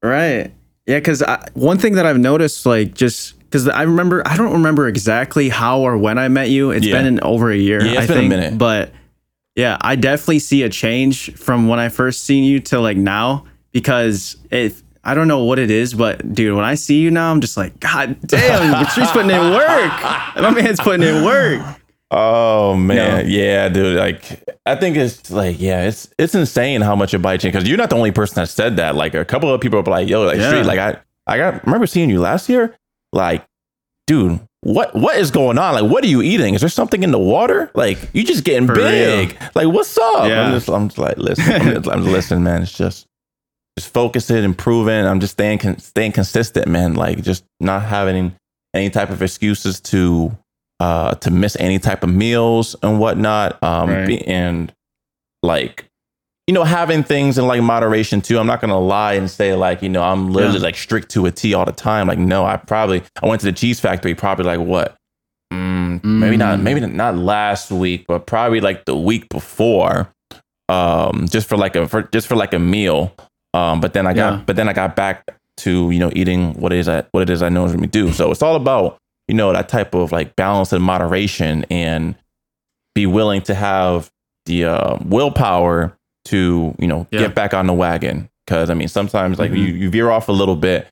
[0.03, 0.53] Right.
[0.87, 1.23] Yeah, because
[1.55, 5.81] one thing that I've noticed, like, just because I remember, I don't remember exactly how
[5.81, 6.71] or when I met you.
[6.71, 6.97] It's Yeah.
[6.99, 7.85] been in over a year.
[7.85, 8.59] Yeah, it's I been a minute.
[8.59, 8.93] But
[9.57, 13.45] yeah, I definitely see a change from when I first seen you to like now
[13.73, 17.31] because if I don't know what it is, but dude, when I see you now,
[17.31, 19.66] I'm just like, God damn, she's putting in work.
[20.37, 21.62] My man's putting in work.
[22.11, 23.31] Oh man, No.
[23.31, 23.97] yeah, dude.
[23.99, 27.55] Like, I think it's like, yeah, it's it's insane how much your body changed.
[27.55, 28.94] Because you're not the only person that said that.
[28.94, 30.49] Like, a couple of people are like, "Yo, like, Yeah.
[30.49, 32.75] street, like, I, I got, remember seeing you last year.
[33.12, 33.44] Like,
[34.07, 35.75] dude, what, what is going on?
[35.75, 36.55] Like, what are you eating?
[36.55, 37.71] Is there something in the water?
[37.75, 39.37] Like, you just getting For big.
[39.55, 40.29] Like, what's up?
[40.29, 40.47] Yeah.
[40.47, 42.62] I'm just, I'm just like, listen, I'm just, I'm just listening, man.
[42.62, 43.07] It's just,
[43.79, 45.07] just focusing, improving.
[45.07, 46.95] I'm just staying, con- staying consistent, man.
[46.95, 48.35] Like, just not having
[48.75, 50.37] any type of excuses to
[50.81, 54.07] uh to miss any type of meals and whatnot um Right.
[54.07, 54.73] be- and
[55.43, 55.85] like
[56.47, 58.38] you know, having things in like moderation too.
[58.38, 60.64] I'm not gonna lie and say like, you know, I'm literally Yeah.
[60.64, 62.07] like strict to a T all the time.
[62.09, 64.95] Like, no, I probably I went to the cheese factory probably like what?
[65.53, 66.62] Mm, Maybe not, Mm.
[66.62, 70.09] maybe not last week, but probably like the week before.
[70.71, 73.14] Um, just for like a for just for like a meal.
[73.59, 74.42] Um, but then I got Yeah.
[74.47, 75.25] but then I got back
[75.59, 78.12] to, you know, eating what it is I what it is I normally do.
[78.12, 82.14] So it's all about, you know, that type of like balance and moderation and
[82.94, 84.11] be willing to have
[84.47, 87.21] the uh, willpower to you know Yeah.
[87.21, 89.59] get back on the wagon because i mean sometimes like Mhm.
[89.59, 90.87] you, you veer off a little bit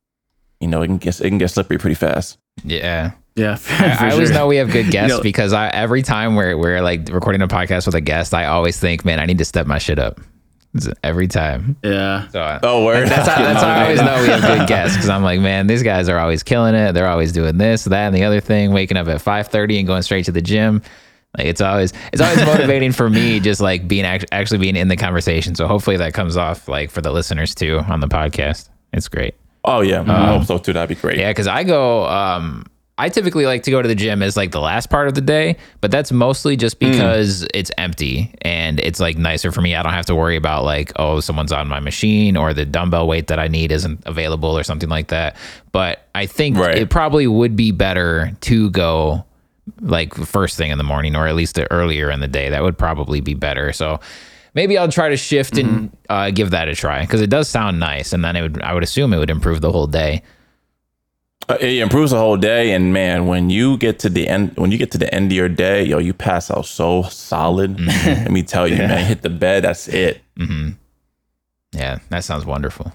[0.61, 3.11] you know it can get it can get slippery pretty fast Yeah.
[3.35, 6.57] Yeah, I, I always know we have good guests know- because I every time we're
[6.57, 9.45] we're like recording a podcast with a guest, I always think, man, I need to
[9.45, 10.21] step my shit up.
[10.75, 11.77] It's every time.
[11.83, 12.29] Yeah.
[12.29, 14.97] So I- oh word that's how, that's how I always know we have good guests
[14.97, 16.93] because I'm like, man, these guys are always killing it.
[16.93, 18.73] They're always doing this, that, and the other thing.
[18.73, 20.83] Waking up at 5:30 and going straight to the gym.
[21.37, 24.89] Like it's always it's always motivating for me, just like being act- actually being in
[24.89, 25.55] the conversation.
[25.55, 28.69] So hopefully that comes off like for the listeners too on the podcast.
[28.93, 29.35] It's great.
[29.65, 32.07] oh yeah i hope so too that'd be great Yeah, because I go.
[32.07, 32.65] Um,
[32.99, 35.21] I typically like to go to the gym as like the last part of the
[35.21, 39.75] day, but that's mostly just because it's empty and it's like nicer for me.
[39.75, 43.07] I don't have to worry about like oh someone's on my machine or the dumbbell
[43.07, 45.37] weight that I need isn't available or something like that.
[45.73, 46.79] But I think Right.
[46.79, 49.27] it probably would be better to go
[49.81, 52.49] like first thing in the morning or at least earlier in the day.
[52.49, 53.75] That would probably be better.
[53.75, 54.01] So
[54.55, 57.79] maybe I'll try to shift and uh, give that a try because it does sound
[57.79, 60.23] nice, and then it would I would assume it would improve the whole day.
[61.49, 64.73] Uh, it improves the whole day and man when you get to the end when
[64.73, 68.31] you get to the end of your day yo you pass out so solid let
[68.33, 70.71] me tell you man hit the bed that's it Mm-hmm.
[71.73, 72.93] Yeah, that sounds wonderful.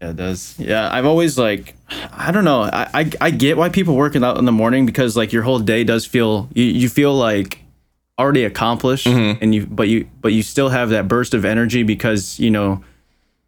[0.00, 0.54] Yeah, it does.
[0.58, 1.74] Yeah, I've always like,
[2.12, 2.62] I don't know.
[2.62, 5.60] I, I I get why people working out in the morning because like your whole
[5.60, 7.60] day does feel you, you feel like
[8.18, 12.38] already accomplished and you but you but you still have that burst of energy because
[12.38, 12.82] you know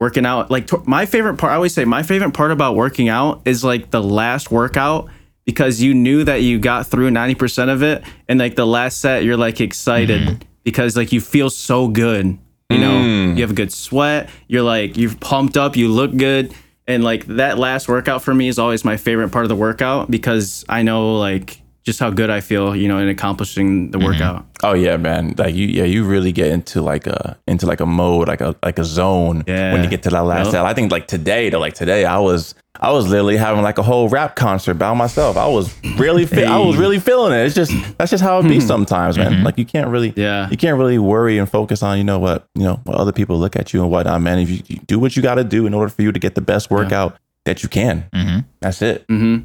[0.04, 0.50] working out.
[0.50, 3.64] Like t- my favorite part I always say my favorite part about working out is
[3.64, 5.08] like the last workout
[5.46, 9.24] because you knew that you got through 90% of it and like the last set
[9.24, 10.42] you're like excited mm-hmm.
[10.62, 12.38] because like you feel so good
[12.70, 12.92] you know?
[12.92, 13.36] Mm.
[13.36, 16.54] You have a good sweat you're like you've pumped up you look good
[16.86, 20.10] and like that last workout for me is always my favorite part of the workout
[20.10, 24.06] because i know like just how good i feel you know in accomplishing the mm-hmm.
[24.06, 25.34] workout Oh yeah, man.
[25.36, 28.56] Like you, yeah, you really get into like a into like a mode, like a
[28.62, 29.74] like a zone Yeah.
[29.74, 30.52] when you get to that last Yep.
[30.52, 30.64] set.
[30.64, 33.82] I think like today, to like today, I was I was literally having like a
[33.82, 35.36] whole rap concert by myself.
[35.36, 37.44] I was really fe- I was really feeling it.
[37.44, 38.66] It's just that's just how it be hmm.
[38.66, 39.32] sometimes, man.
[39.32, 39.44] Mm-hmm.
[39.44, 40.48] Like you can't really Yeah.
[40.48, 43.38] you can't really worry and focus on you know what you know what other people
[43.38, 44.38] look at you and whatnot, man.
[44.38, 46.36] If you, you do what you got to do in order for you to get
[46.36, 48.38] the best workout that you can, Mm-hmm.
[48.60, 49.06] that's it.
[49.08, 49.44] Mm-hmm.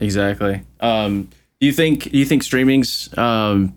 [0.00, 0.62] Exactly.
[0.80, 1.28] Um,
[1.60, 3.76] do you think do you think streaming's um,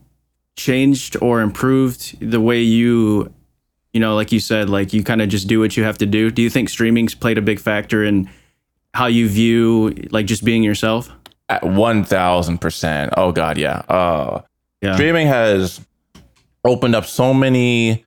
[0.56, 3.32] changed or improved the way you,
[3.92, 6.06] you know, like you said, like you kind of just do what you have to
[6.06, 6.32] do?
[6.32, 8.30] Do you think streaming's played a big factor in
[8.94, 11.12] how you view like just being yourself?
[11.50, 13.14] At one thousand percent.
[13.18, 13.80] Oh god, yeah.
[13.90, 14.42] Uh,
[14.82, 14.96] Yeah.
[14.96, 15.82] streaming has
[16.64, 18.06] opened up so many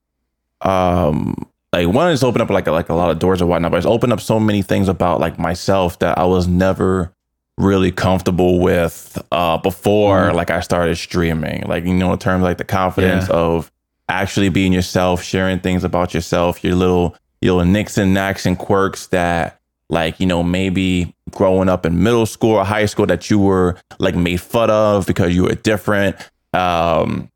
[0.62, 1.34] um
[1.74, 3.86] like one is opened up like like a lot of doors and whatnot but it's
[3.86, 7.12] opened up so many things about like myself that i was never
[7.58, 10.34] really comfortable with uh before Mhm.
[10.34, 13.34] like i started streaming like you know in terms of, like the confidence Yeah.
[13.36, 13.72] of
[14.10, 18.58] actually being yourself sharing things about yourself your little your little nicks and knacks and
[18.58, 23.30] quirks that like you know maybe growing up in middle school or high school that
[23.30, 26.14] you were like made fun of because you were different
[26.52, 27.30] um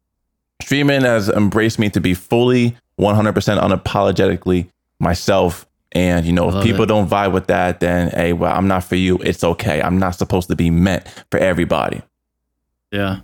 [0.61, 6.85] streaming has embraced me to be fully 100% unapologetically myself and you know if people
[6.85, 6.87] it.
[6.87, 10.14] don't vibe with that then hey well i'm not for you it's okay i'm not
[10.14, 12.03] supposed to be meant for everybody
[12.92, 13.20] Yeah.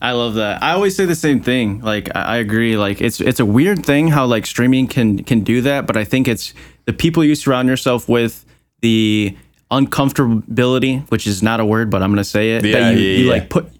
[0.00, 0.62] I love that.
[0.62, 1.80] I always say the same thing.
[1.80, 2.76] Like I I agree.
[2.76, 6.04] Like it's it's a weird thing how like streaming can can do that, but I
[6.04, 6.54] think it's
[6.86, 8.46] the people you surround yourself with,
[8.80, 9.36] the
[9.70, 12.64] uncomfortability, which is not a word, but I'm gonna say it.
[12.64, 13.30] Yeah, that you, yeah, you yeah.
[13.32, 13.70] like put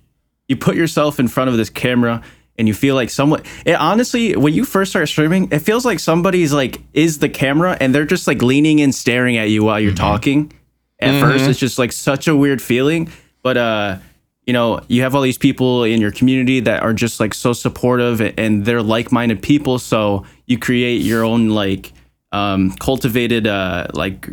[0.49, 2.23] you put yourself in front of this camera
[2.59, 5.99] and you feel like someone it honestly when you first start streaming it feels like
[5.99, 9.81] somebody's like is the camera and they're just like leaning in staring at you while
[9.81, 10.53] you're talking.
[11.01, 13.11] At first it's just like such a weird feeling
[13.43, 13.99] but uh
[14.47, 17.53] you know you have all these people in your community that are just like so
[17.53, 21.93] supportive and they're like-minded people so you create your own like
[22.33, 24.29] um cultivated uh like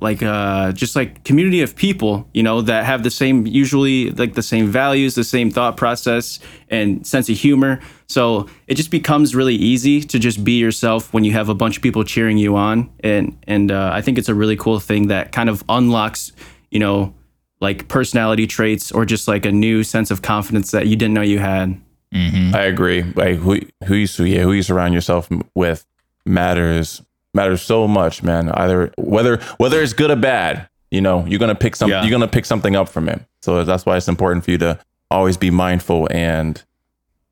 [0.00, 4.34] like uh just like community of people you know that have the same usually like
[4.34, 7.80] the same values the same thought process and sense of humor.
[8.06, 11.76] So it just becomes really easy to just be yourself when you have a bunch
[11.76, 12.90] of people cheering you on.
[13.00, 16.32] And and uh, i think it's a really cool thing that kind of unlocks
[16.70, 17.14] you know
[17.60, 21.22] like personality traits or just like a new sense of confidence that you didn't know
[21.22, 21.80] you had.
[22.12, 23.02] Hmm I agree.
[23.02, 25.86] Like who who you yeah who you surround yourself with
[26.26, 27.02] matters
[27.34, 28.50] matters so much, man.
[28.50, 32.02] Either whether whether it's good or bad, you know, you're gonna pick some Yeah.
[32.02, 33.22] you're gonna pick something up from it.
[33.42, 34.78] So that's why it's important for you to
[35.10, 36.62] always be mindful and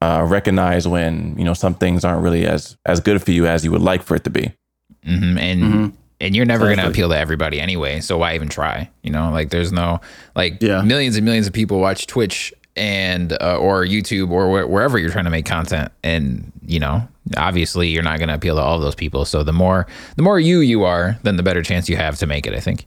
[0.03, 3.65] uh, recognize when you know some things aren't really as as good for you as
[3.65, 4.53] you would like for it to be.
[5.05, 5.93] hmm And Mhm.
[6.23, 8.01] and you're never going to appeal to everybody anyway.
[8.01, 8.91] So why even try?
[9.03, 10.01] You know, like there's no
[10.37, 10.83] like Yeah.
[10.83, 15.11] millions and millions of people watch Twitch and uh, or YouTube or wh- wherever you're
[15.11, 17.07] trying to make content, and you know,
[17.37, 19.25] obviously you're not going to appeal to all those people.
[19.25, 22.27] So the more the more you you are, then the better chance you have to
[22.27, 22.55] make it.
[22.55, 22.87] I think.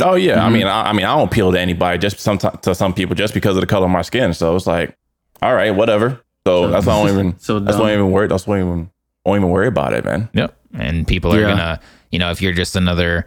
[0.00, 0.40] Oh yeah, Mm-hmm.
[0.46, 3.14] I mean, I, I mean, I don't appeal to anybody just some to some people
[3.16, 4.32] just because of the color of my skin.
[4.32, 4.96] So it's like,
[5.42, 6.20] all right, whatever.
[6.46, 7.38] So that's why I don't even.
[7.40, 7.98] So that's why I dumb.
[7.98, 8.28] don't even worry.
[8.28, 8.90] That's why I don't even,
[9.26, 10.28] don't even worry about it, man.
[10.34, 10.56] Yep.
[10.74, 11.48] And people are Yeah.
[11.48, 13.26] gonna, you know, if you're just another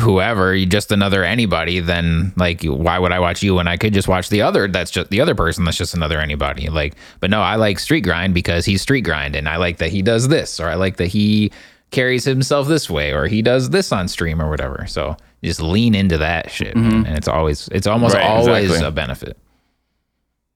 [0.00, 3.92] whoever, you just another anybody, then like why would I watch you when I could
[3.94, 6.68] just watch the other that's just the other person that's just another anybody.
[6.68, 9.90] Like, but no, I like street grind because he's street grind and I like that
[9.90, 11.52] he does this or I like that he
[11.90, 14.86] carries himself this way or he does this on stream or whatever.
[14.88, 16.76] So just lean into that shit.
[16.76, 17.06] man.
[17.06, 18.86] And it's always it's almost Right, always exactly.
[18.88, 19.36] a benefit.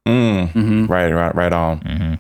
[0.07, 0.89] Mm, Mhm.
[0.89, 1.81] Right, right, right on.
[1.81, 2.19] Mm.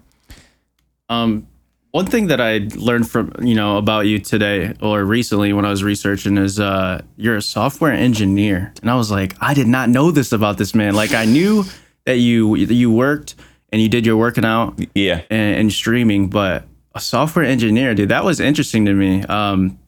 [1.10, 1.46] Um,
[1.94, 5.70] one thing that I learned from you know about you today or recently when I
[5.70, 9.88] was researching is uh, you're a software engineer, and I was like, I did not
[9.88, 10.96] know this about this man.
[10.96, 11.62] Like I knew
[12.04, 13.36] that you you worked
[13.70, 15.22] and you did your working out Yeah.
[15.30, 16.64] and, and streaming, but
[16.96, 19.22] a software engineer, dude, that was interesting to me.
[19.22, 19.78] Um,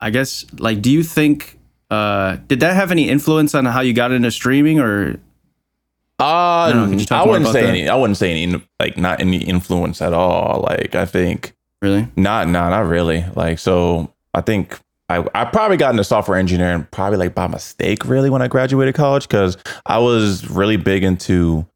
[0.00, 1.58] I guess like, do you think
[1.90, 5.18] uh, did that have any influence on how you got into streaming or
[6.18, 7.68] Uh, don't know, could you talk I wouldn't say that?
[7.68, 7.88] any.
[7.88, 8.62] I wouldn't say any.
[8.80, 10.64] Like, not any influence at all.
[10.68, 12.08] Like, I think really?
[12.16, 13.24] not, not, not really.
[13.36, 14.78] Like, so I think
[15.08, 18.94] I, I probably got into software engineering probably like by mistake, really, when I graduated
[18.94, 21.66] college, because I was really big into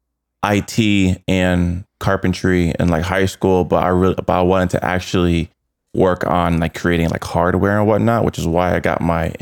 [0.45, 5.49] IT and carpentry in like high school, but I really, but I wanted to actually
[5.93, 9.33] work on like creating like hardware and whatnot, which is why I got my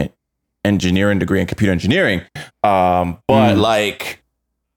[0.63, 2.21] engineering degree in computer engineering.
[2.63, 3.61] Um, but Mm.
[3.61, 4.20] like.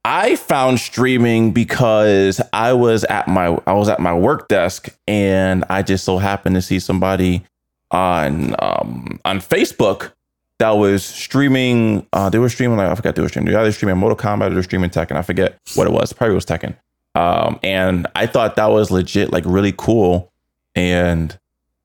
[0.04, 5.64] I found streaming because I was at my I was at my work desk and
[5.70, 7.44] I just so happened to see somebody
[7.90, 10.12] on um on Facebook
[10.58, 13.62] that was streaming uh they were streaming like I forgot they were streaming they were
[13.62, 16.34] either streaming Mortal Kombat or they were streaming Tekken I forget what it was probably
[16.34, 16.76] was Tekken
[17.14, 20.30] um and I thought that was legit like really cool
[20.74, 21.36] and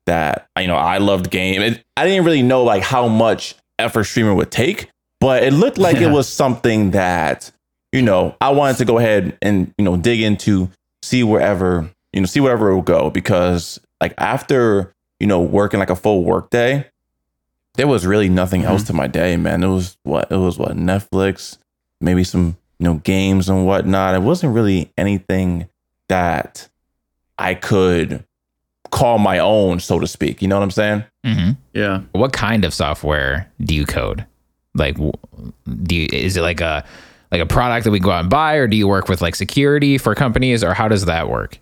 [0.06, 4.04] that you know I loved game it, I didn't really know like how much effort
[4.06, 4.90] streaming would take
[5.22, 6.10] but it looked like Yeah.
[6.10, 7.52] it was something that
[7.92, 10.70] you know, I wanted to go ahead and, you know, dig into,
[11.02, 13.10] see wherever, you know, see wherever it will go.
[13.10, 16.86] Because like after, you know, working like a full work day,
[17.76, 19.64] there was really nothing else to my day, man.
[19.64, 21.58] It was what it was what Netflix,
[22.02, 24.16] maybe some, you know, games and whatnot.
[24.16, 25.68] It wasn't really anything
[26.10, 26.68] that
[27.38, 28.24] I could
[28.92, 30.42] call my own, so to speak.
[30.42, 31.04] You know what I'm saying?
[31.24, 32.02] hmm Yeah.
[32.12, 34.26] what kind of software do you code?
[34.76, 36.84] Like, do you, is it like a
[37.32, 39.36] like a product that we go out and buy, or do you work with like
[39.36, 41.60] security for companies, or how does that work?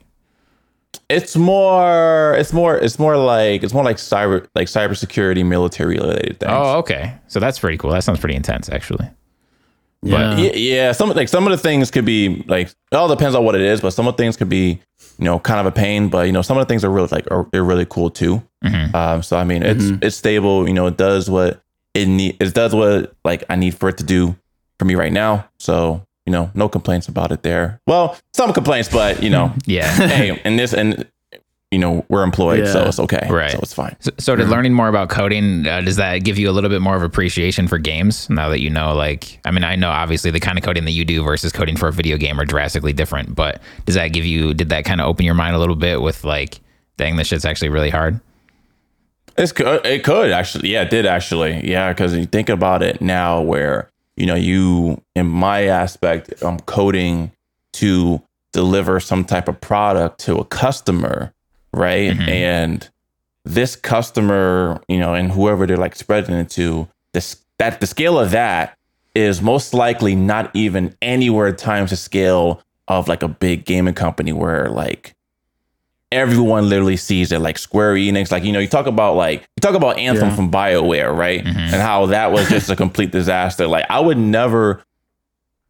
[1.10, 6.40] It's more it's more it's more like it's more like cyber like cybersecurity military related
[6.40, 6.52] things.
[6.54, 7.92] Oh, okay, so that's pretty cool.
[7.92, 9.08] That sounds pretty intense, actually.
[10.04, 10.38] Yeah.
[10.38, 10.92] yeah, yeah.
[10.92, 13.62] Some like some of the things could be like it all depends on what it
[13.62, 14.80] is, but some of the things could be
[15.18, 16.10] you know kind of a pain.
[16.10, 18.42] But you know some of the things are really like are they're really cool too.
[18.64, 18.94] Mhm.
[18.94, 20.04] Um, so I mean it's Mhm.
[20.04, 20.68] it's stable.
[20.68, 21.62] You know it does what
[21.94, 22.38] it need.
[22.40, 24.36] It does what like I need for it to do
[24.80, 25.48] for me right now.
[25.60, 27.80] So you know no complaints about it there.
[27.88, 29.88] Well, some complaints, but you know Yeah.
[29.90, 31.08] hey, and this and
[31.72, 33.28] you know we're employed, so it's okay.
[33.30, 33.52] Right.
[33.52, 33.96] So it's fine.
[34.00, 36.82] So, so did learning more about coding uh, does that give you a little bit
[36.82, 40.32] more of appreciation for games now that you know like I mean I know obviously
[40.32, 42.94] the kind of coding that you do versus coding for a video game are drastically
[42.94, 45.76] different, but does that give you did that kind of open your mind a little
[45.76, 46.60] bit with like
[46.98, 48.20] dang this shit's actually really hard?
[49.38, 53.02] It's co- it could actually, yeah, it did actually, yeah, because you think about it
[53.02, 53.88] now, where
[54.18, 57.32] you know you, in my aspect, I'm coding
[57.74, 58.22] to
[58.54, 61.34] deliver some type of product to a customer,
[61.74, 62.12] right?
[62.12, 62.28] Mhm.
[62.28, 62.90] And
[63.46, 68.20] this customer, you know, and whoever they're like spreading it to, this that the scale
[68.20, 68.76] of that
[69.16, 74.32] is most likely not even anywhere times the scale of like a big gaming company
[74.32, 75.14] where like
[76.12, 79.62] everyone literally sees it like Square Enix like you know you talk about like you
[79.62, 80.36] talk about Anthem Yeah.
[80.36, 81.56] from BioWare right Mhm.
[81.56, 84.84] and how that was just a complete disaster like I would never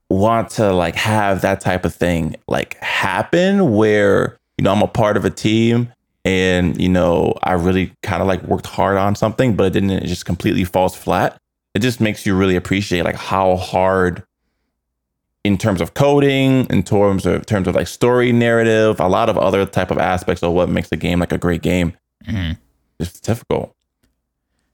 [0.10, 4.88] want to like have that type of thing like happen where you know I'm a
[4.88, 5.92] part of a team
[6.24, 9.90] and you know I really kind of like worked hard on something but it didn't
[9.90, 11.38] it just completely falls flat
[11.74, 14.24] it just makes you really appreciate like how hard
[15.48, 19.38] in terms of coding, in terms of terms of like story narrative, a lot of
[19.38, 21.94] other type of aspects of what makes a game like a great game.
[22.28, 22.58] Mhm.
[23.00, 23.74] It's difficult.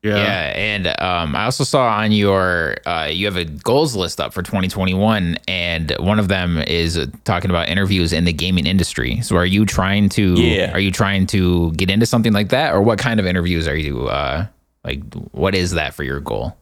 [0.02, 0.54] Yeah, yeah.
[0.58, 4.42] and um, I also saw on your uh, you have a goals list up for
[4.44, 9.22] 2021, and one of them is uh, talking about interviews in the gaming industry.
[9.22, 10.34] So, are you trying to?
[10.34, 10.74] Yeah.
[10.74, 13.78] Are you trying to get into something like that, or what kind of interviews are
[13.78, 14.10] you?
[14.10, 14.48] Uh,
[14.84, 16.58] like, what is that for your goal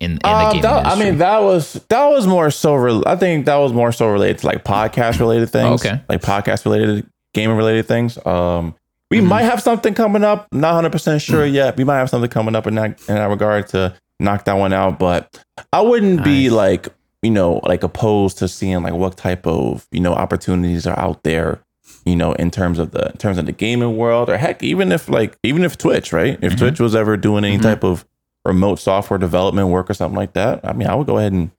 [0.00, 2.74] in, in the Um, gaming that- I mean, that was that was more so.
[2.74, 5.84] Re- I think that was more so related to like podcast related things.
[5.84, 6.00] Okay.
[6.08, 8.18] like podcast related, gaming related things.
[8.26, 8.74] Um,
[9.10, 9.28] we Mm-hmm.
[9.28, 10.48] might have something coming up.
[10.52, 11.76] Not hundred percent sure yet.
[11.76, 14.72] We might have something coming up in that in that regard to knock that one
[14.72, 14.98] out.
[14.98, 16.88] But I wouldn't be like
[17.22, 21.22] you know like opposed to seeing like what type of you know opportunities are out
[21.22, 21.60] there.
[22.04, 24.92] You know, in terms of the in terms of the gaming world, or heck, even
[24.92, 26.38] if like even if Twitch, right?
[26.42, 26.58] If Mhm.
[26.58, 27.62] Twitch was ever doing any Mhm.
[27.62, 28.04] type of
[28.46, 31.50] remote software development work or something like that, I mean, I would go ahead and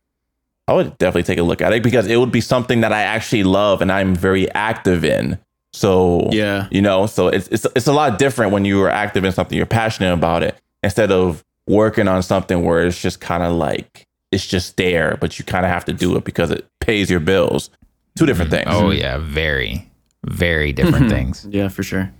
[0.67, 3.02] I would definitely take a look at it because it would be something that I
[3.02, 5.39] actually love and I'm very active in.
[5.73, 6.67] So Yeah.
[6.71, 9.58] you know, so it's it's it's a lot different when you are active in something
[9.58, 14.08] you're passionate about it instead of working on something where it's just kind of like
[14.32, 17.19] it's just there, but you kind of have to do it because it pays your
[17.19, 17.69] bills.
[18.17, 18.69] Two different mm-hmm.
[18.69, 18.82] things.
[18.82, 19.89] oh yeah, very,
[20.26, 21.15] very different mm-hmm.
[21.15, 21.47] things.
[21.50, 22.12] Yeah, for sure.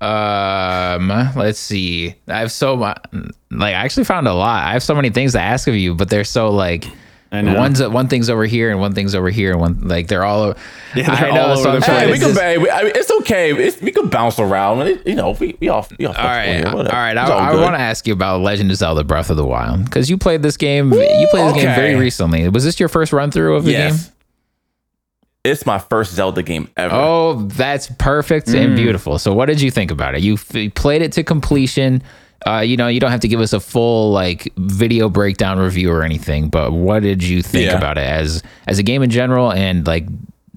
[0.00, 2.14] Um, let's see.
[2.28, 2.98] I have so much.
[3.50, 4.64] Like, I actually found a lot.
[4.66, 6.86] I have so many things to ask of you, but they're so like.
[7.32, 7.58] I know.
[7.58, 10.54] One's one thing's over here and one thing's over here and one like they're all.
[10.94, 11.46] Yeah, they're I know.
[11.48, 13.10] all so over I'm the trying Hey, we can, just- hey, we- I mean, it's
[13.10, 13.52] okay.
[13.52, 14.82] It's, we can bounce around.
[14.86, 17.08] It- you know, we we all we all all right, here, all whatever.
[17.08, 19.84] It's I, I want to ask you about Legend of Zelda: Breath of the Wild
[19.84, 20.92] because you played this game.
[20.92, 22.48] you played this game very recently.
[22.48, 23.94] Was this your first run through of the game?
[25.46, 25.58] Yes.
[25.58, 26.94] It's my first Zelda game ever.
[26.94, 29.18] Oh, that's perfect and beautiful.
[29.18, 30.22] So, what did you think about it?
[30.22, 32.02] You f- played it to completion.
[32.46, 35.90] Uh, you know, you don't have to give us a full like video breakdown review
[35.90, 37.76] or anything, but what did you think Yeah.
[37.78, 40.06] about it as as a game in general and like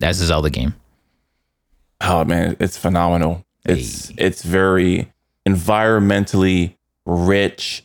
[0.01, 0.73] as a Zelda game?
[2.01, 3.43] Oh man, it's phenomenal.
[3.65, 5.11] It's it's very
[5.47, 6.75] environmentally
[7.05, 7.83] rich.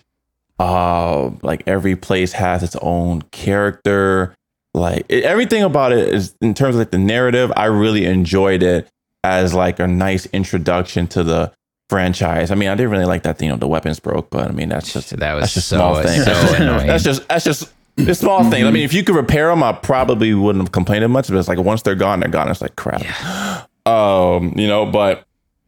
[0.59, 4.35] Uh, like every place has its own character.
[4.75, 7.53] Like it, everything about it is in terms of like the narrative.
[7.57, 8.89] I really enjoyed it
[9.23, 11.53] as like a nice introduction to the
[11.89, 12.51] franchise.
[12.51, 13.41] I mean, I didn't really like that.
[13.41, 15.77] You know, the weapons broke, but I mean, that's just That was that's just so
[15.77, 16.25] small things.
[16.25, 16.33] so
[16.87, 17.29] That's just-.
[17.29, 18.67] That's just it's small things.
[18.67, 21.29] I mean, if you could repair them, I probably wouldn't have complained much.
[21.29, 22.51] But it's like once they're gone, they're gone.
[22.51, 23.03] It's like crap.
[23.87, 25.27] Um, you know, but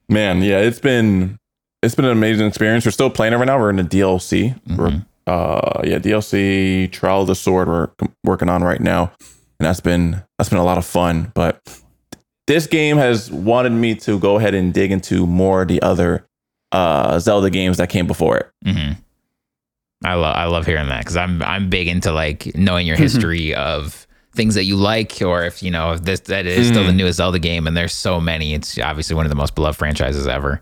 [0.08, 1.38] man, yeah, it's been
[1.82, 2.86] it's been an amazing experience.
[2.86, 3.58] We're still playing it right now.
[3.58, 4.58] We're in the DLC.
[4.74, 7.88] We're uh yeah, DLC Trial of the Sword we're
[8.24, 9.12] working on right now.
[9.58, 11.32] And that's been that's been a lot of fun.
[11.34, 11.60] But
[12.46, 16.26] this game has wanted me to go ahead and dig into more of the other
[16.72, 18.50] uh Zelda games that came before it.
[18.64, 18.92] mm-hmm.
[20.04, 23.54] I love I love hearing that because I'm I'm big into like knowing your history
[23.54, 26.92] of things that you like, or if you know if this that is still the
[26.92, 28.54] newest Zelda game, and there's so many.
[28.54, 30.60] It's obviously one of the most beloved franchises ever.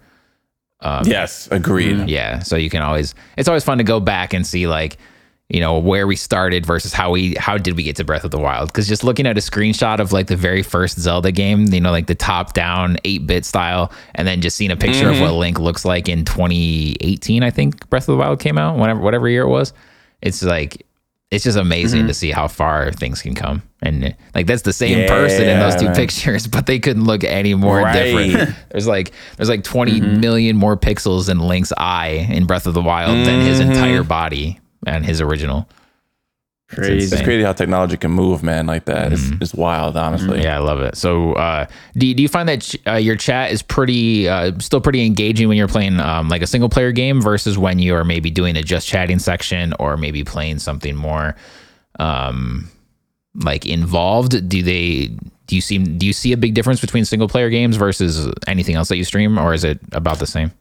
[0.85, 2.09] Um, Yes, agreed.
[2.09, 4.99] yeah so you can always it's always fun to go back and see like
[5.51, 8.31] you know where we started versus how we how did we get to breath of
[8.31, 8.69] the wild?
[8.69, 11.91] Because just looking at a screenshot of like the very first zelda game you know
[11.91, 15.59] like the top down 8-bit style and then just seeing a picture of what link
[15.59, 19.43] looks like in 2018 i think breath of the wild came out whatever whatever year
[19.43, 19.73] it was
[20.23, 20.87] it's like
[21.35, 22.09] it's just amazing mm-hmm.
[22.09, 25.77] to see how far things can come and like that's the same person in those
[25.77, 25.95] two man.
[25.97, 28.05] pictures but they couldn't look any more Right.
[28.05, 30.21] different there's like there's like 20 mm-hmm.
[30.21, 33.73] million more pixels in Link's eye in Breath of the Wild than his mm-hmm.
[33.73, 35.69] entire body and his original.
[36.75, 37.05] Crazy.
[37.05, 37.25] It's insane.
[37.25, 39.13] crazy how technology can move, man, like that.
[39.13, 40.43] It's, it's wild, honestly.
[40.43, 40.97] Yeah, I love it.
[40.97, 44.53] So, uh, do you, do you find that ch- uh, your chat is pretty uh,
[44.59, 47.95] still pretty engaging when you're playing um, like a single player game versus when you
[47.95, 51.37] are maybe doing a just chatting section or maybe playing something more
[51.99, 52.69] um,
[53.35, 54.49] like involved?
[54.49, 55.11] Do they
[55.47, 58.77] do you seem do you see a big difference between single player games versus anything
[58.77, 60.53] else that you stream, or is it about the same?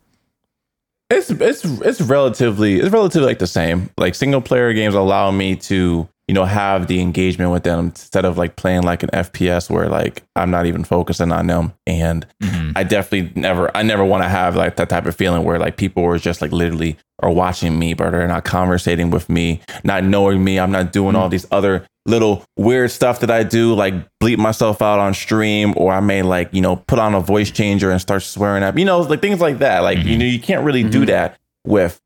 [1.13, 3.89] It's it's it's relatively it's relatively like the same.
[3.97, 8.26] Like single player games allow me to you know have the engagement with them instead
[8.26, 11.74] of like playing like an FPS where like I'm not even focusing on them.
[11.86, 12.72] And mm-hmm.
[12.76, 15.78] I definitely never I never want to have like that type of feeling where like
[15.78, 20.03] people are just like literally are watching me, but they're not conversating with me, not
[20.03, 20.59] knowing me.
[20.59, 21.22] I'm not doing mm-hmm.
[21.22, 25.74] all these other little weird stuff that I do, like bleep myself out on stream,
[25.78, 28.78] or I may like, you know, put on a voice changer and start swearing at,
[28.78, 29.80] you know, like things like that.
[29.80, 30.20] Like, you mm-hmm.
[30.20, 31.06] know, you can't really do mm-hmm.
[31.08, 32.01] that with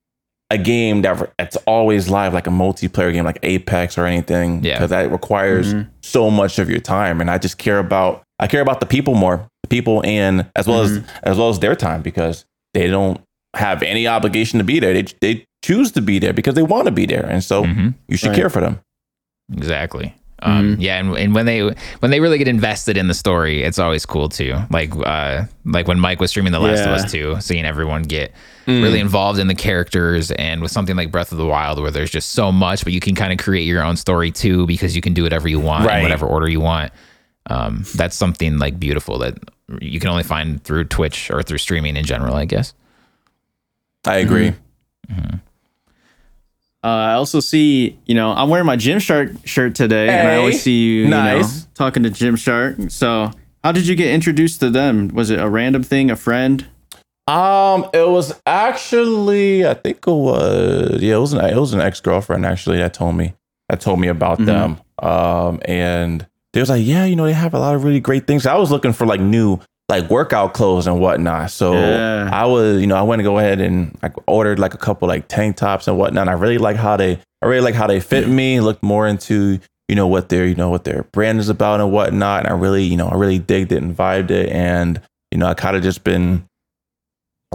[0.50, 4.64] a game that that's always live, like a multiplayer game, like Apex or anything.
[4.64, 4.76] Yeah.
[4.76, 5.90] Because that requires mm-hmm.
[6.02, 7.20] so much of your time.
[7.20, 10.68] And I just care about, I care about the people more, the people and as
[10.68, 13.20] well as, as well as their time because they don't
[13.56, 14.94] have any obligation to be there.
[14.94, 17.26] They, they choose to be there because they want to be there.
[17.26, 17.96] And so Mhm.
[18.08, 18.38] you should Right.
[18.38, 18.80] care for them.
[19.54, 20.14] Exactly.
[20.44, 21.62] Um, Yeah, and, and when they
[22.00, 24.56] when they really get invested in the story, it's always cool too.
[24.70, 26.94] Like uh, like when Mike was streaming The Last Yeah.
[26.94, 28.32] of Us too, seeing everyone get
[28.68, 32.12] really involved in the characters, and with something like Breath of the Wild, where there's
[32.12, 35.02] just so much, but you can kind of create your own story too because you
[35.02, 35.98] can do whatever you want Right.
[35.98, 36.92] in whatever order you want.
[37.50, 39.38] Um, that's something like beautiful that
[39.82, 42.74] you can only find through Twitch or through streaming in general, I guess.
[44.06, 44.54] I agree.
[46.84, 50.62] Uh, I also see, you know, I'm wearing my Gymshark shirt today, and I always
[50.62, 51.42] see you, you know,
[51.74, 52.92] talking to Gymshark.
[52.92, 53.32] So,
[53.64, 55.10] how did you get introduced to them?
[55.10, 56.66] Was it a random thing, a friend?
[57.28, 61.82] Um, it was actually, I think it was, yeah, it was an, it was an
[61.82, 63.34] ex girlfriend actually that told me
[63.70, 64.80] that told me about them.
[65.00, 68.28] Um, and they was like, yeah, you know, they have a lot of really great
[68.28, 68.46] things.
[68.46, 69.60] I was looking for like new
[69.90, 71.52] like workout clothes and whatnot.
[71.52, 72.30] So Yeah.
[72.32, 75.08] I was, you know, I went to go ahead and like ordered like a couple
[75.08, 76.24] like tank tops and whatnot.
[76.24, 78.60] And I really like how they, I really like how they fit me.
[78.60, 81.92] Looked more into, you know, what their, you know, what their brand is about and
[81.92, 82.44] whatnot.
[82.44, 84.50] And I really, you know, I really digged it and vibed it.
[84.50, 86.46] And you know, I kind of just been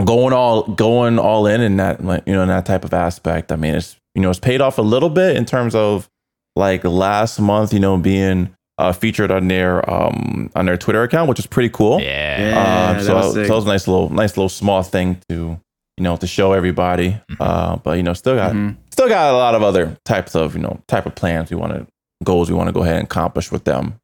[0.04, 3.52] going all going all in in that like you know in that type of aspect.
[3.52, 6.08] I mean, it's you know it's paid off a little bit in terms of
[6.56, 11.28] like last month, you know, being uh, featured on their um on their Twitter account,
[11.28, 12.00] which is pretty cool.
[12.00, 12.40] Yeah.
[12.40, 13.48] Yeah, Um, that so, was so sick.
[13.48, 15.58] that was a nice little nice little small thing to
[15.98, 17.16] you know to show everybody.
[17.40, 18.76] Uh, but you know, still got Mhm.
[18.90, 21.72] still got a lot of other types of you know type of plans we want
[21.74, 21.86] to
[22.24, 23.94] goals we want to go ahead and accomplish with them,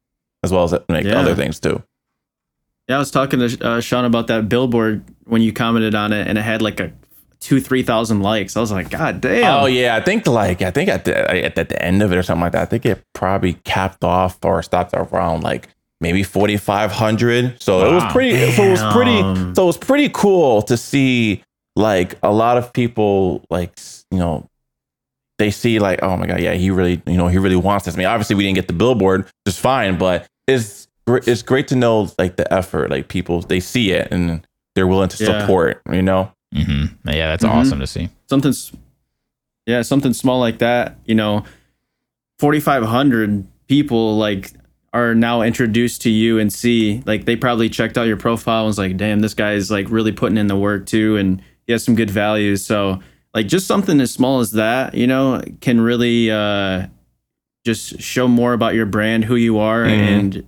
[0.43, 1.19] as well as like Yeah.
[1.19, 1.81] other things too.
[2.87, 6.27] Yeah, I was talking to uh, Sean about that billboard when you commented on it,
[6.27, 6.91] and it had like a
[7.41, 8.55] two, three thousand likes.
[8.57, 9.63] I was like, God damn!
[9.63, 12.23] Oh yeah, I think like I think at the at the, end of it or
[12.23, 15.69] something like that, I think it probably capped off or stopped around like
[16.01, 17.61] maybe forty five hundred.
[17.61, 18.11] So it was Wow.
[18.11, 18.51] pretty.
[18.51, 19.21] So it was pretty.
[19.55, 21.43] So it was pretty cool to see
[21.75, 23.77] like a lot of people like
[24.11, 24.45] you know
[25.37, 27.95] they see like oh my god yeah he really you know he really wants this.
[27.95, 31.67] I mean obviously we didn't get the billboard, which is fine, but it's it's great
[31.69, 35.39] to know like the effort like people they see it and they're willing to Yeah.
[35.41, 35.81] support.
[35.91, 36.31] You know.
[36.53, 37.49] Hmm Yeah, that's Mhm.
[37.49, 38.09] awesome to see.
[38.29, 38.53] something,
[39.65, 40.97] yeah, something small like that.
[41.05, 41.43] You know,
[42.39, 44.51] forty five hundred people like
[44.93, 48.67] are now introduced to you and see like they probably checked out your profile and
[48.67, 51.71] was like, damn, this guy is like really putting in the work too, and he
[51.73, 52.65] has some good values.
[52.65, 52.99] So
[53.35, 56.87] like just something as small as that, you know, can really uh
[57.65, 59.89] just show more about your brand, who you are, Mhm.
[59.89, 60.43] and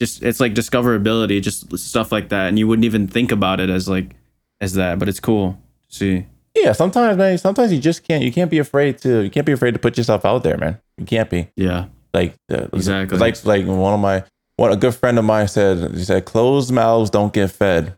[0.00, 3.70] just it's like discoverability, just stuff like that, and you wouldn't even think about it
[3.70, 4.14] as like
[4.62, 5.58] as that, but it's cool
[5.90, 6.26] to see.
[6.54, 7.36] Yeah, sometimes, man.
[7.38, 8.22] Sometimes you just can't.
[8.22, 9.20] You can't be afraid to.
[9.22, 10.78] You can't be afraid to put yourself out there, man.
[10.96, 11.86] You can't be Yeah.
[12.14, 13.18] like uh, Exactly.
[13.18, 14.24] Like like one of my
[14.56, 15.92] one a good friend of mine said.
[15.94, 17.96] He said, "Closed mouths don't get fed."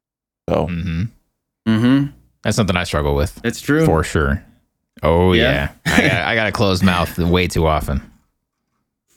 [0.49, 1.03] So Mm-hmm.
[1.69, 2.07] Mm-hmm.
[2.43, 3.85] That's something I struggle with It's true.
[3.87, 4.43] for sure.
[5.03, 5.93] Oh yeah, Yeah.
[5.97, 8.03] I, got, I got a closed mouth way too often.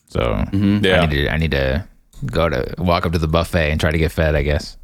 [0.07, 0.21] So
[0.51, 0.83] Mhm.
[0.83, 1.87] yeah, I need to I need to
[2.25, 4.33] go to walk up to the buffet and try to get fed.
[4.35, 4.77] I guess.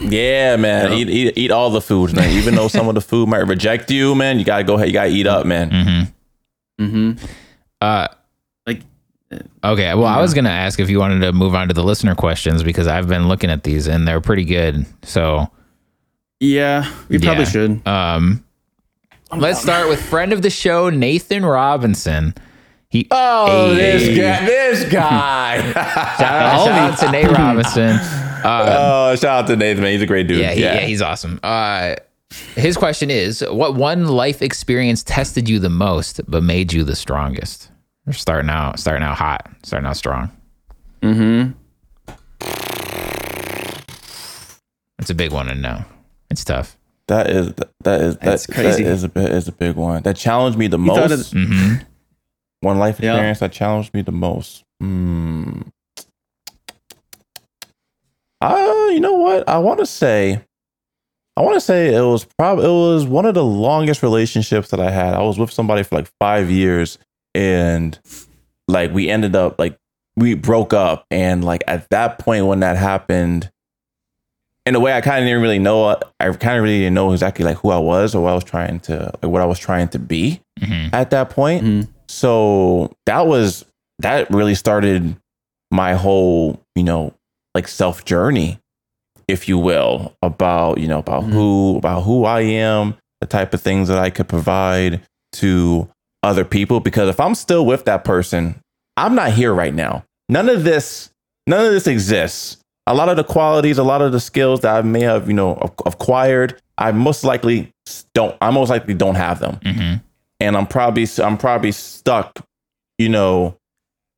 [0.00, 0.92] Yeah, man.
[0.92, 0.98] Yeah.
[0.98, 2.30] Eat, eat eat all the foods, man.
[2.30, 4.88] Even though some of the food might reject you, man, you gotta go ahead.
[4.88, 5.70] You gotta eat up, man.
[5.70, 6.84] Mm-hmm.
[6.84, 7.26] Mm-hmm.
[7.80, 8.08] Uh,
[8.66, 8.82] Like,
[9.64, 9.94] okay.
[9.94, 12.62] Well, I was gonna ask if you wanted to move on to the listener questions
[12.62, 14.86] because I've been looking at these and they're pretty good.
[15.02, 15.50] So,
[16.40, 17.50] yeah, we probably Yeah.
[17.50, 17.86] should.
[17.86, 18.44] um,
[19.36, 22.34] let's start with friend of the show Nathan Robinson.
[22.88, 25.58] He Oh, this guy, this guy.
[25.72, 25.76] shout
[26.18, 28.00] out, shout out to Nate Robinson.
[28.44, 29.92] Uh, oh, shout out to Nathan, man.
[29.92, 30.38] He's a great dude.
[30.40, 31.40] yeah, he, yeah, he's awesome.
[31.42, 31.96] Uh,
[32.56, 36.94] his question is, what one life experience tested you the most but made you the
[36.96, 37.70] strongest?
[38.06, 40.30] We're starting out, starting out hot, starting out strong.
[41.02, 41.50] Mm-hmm.
[44.98, 45.84] It's a big one to know.
[46.30, 46.76] It's tough.
[47.08, 47.52] that is
[47.84, 48.84] that is That's that, crazy.
[48.84, 50.02] That is a is a big one.
[50.02, 51.32] That challenged me the You most.
[51.32, 51.74] of- hmm
[52.60, 53.12] One life Yeah.
[53.14, 54.64] experience that challenged me the most.
[54.80, 55.62] Hmm.
[58.40, 59.48] Uh, you know what?
[59.48, 60.40] I want to say,
[61.36, 64.80] I want to say it was probably it was one of the longest relationships that
[64.80, 65.14] I had.
[65.14, 66.98] I was with somebody for like five years,
[67.34, 67.98] and
[68.68, 69.76] like we ended up like
[70.16, 73.50] we broke up, and like at that point when that happened,
[74.66, 75.96] in a way I kind of didn't really know.
[76.18, 78.44] I kind of really didn't know exactly like who I was or what I was
[78.44, 81.64] trying to like what I was trying to be hmm at that point.
[81.64, 81.88] Mhm.
[82.08, 83.64] So that was
[84.00, 85.14] that really started
[85.70, 87.14] my whole, you know,
[87.54, 88.58] like self journey,
[89.28, 91.32] if you will, about, you know, about Mhm.
[91.32, 95.00] who about who I am, the type of things that I could provide
[95.34, 95.88] to
[96.22, 98.60] other people because if I'm still with that person,
[98.96, 100.04] I'm not here right now.
[100.28, 101.10] None of this
[101.46, 102.58] none of this exists.
[102.86, 105.34] A lot of the qualities, a lot of the skills that I may have, you
[105.34, 105.52] know,
[105.86, 107.72] acquired, I most likely
[108.14, 109.94] don't I most likely don't have them hmm
[110.42, 112.40] and I'm probably I'm probably stuck,
[112.98, 113.56] you know,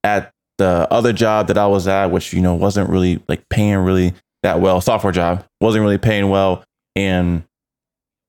[0.05, 0.31] at
[0.63, 4.15] the other job that I was at, which you know wasn't really like paying really
[4.45, 6.63] that well, software job wasn't really paying well,
[6.95, 7.43] and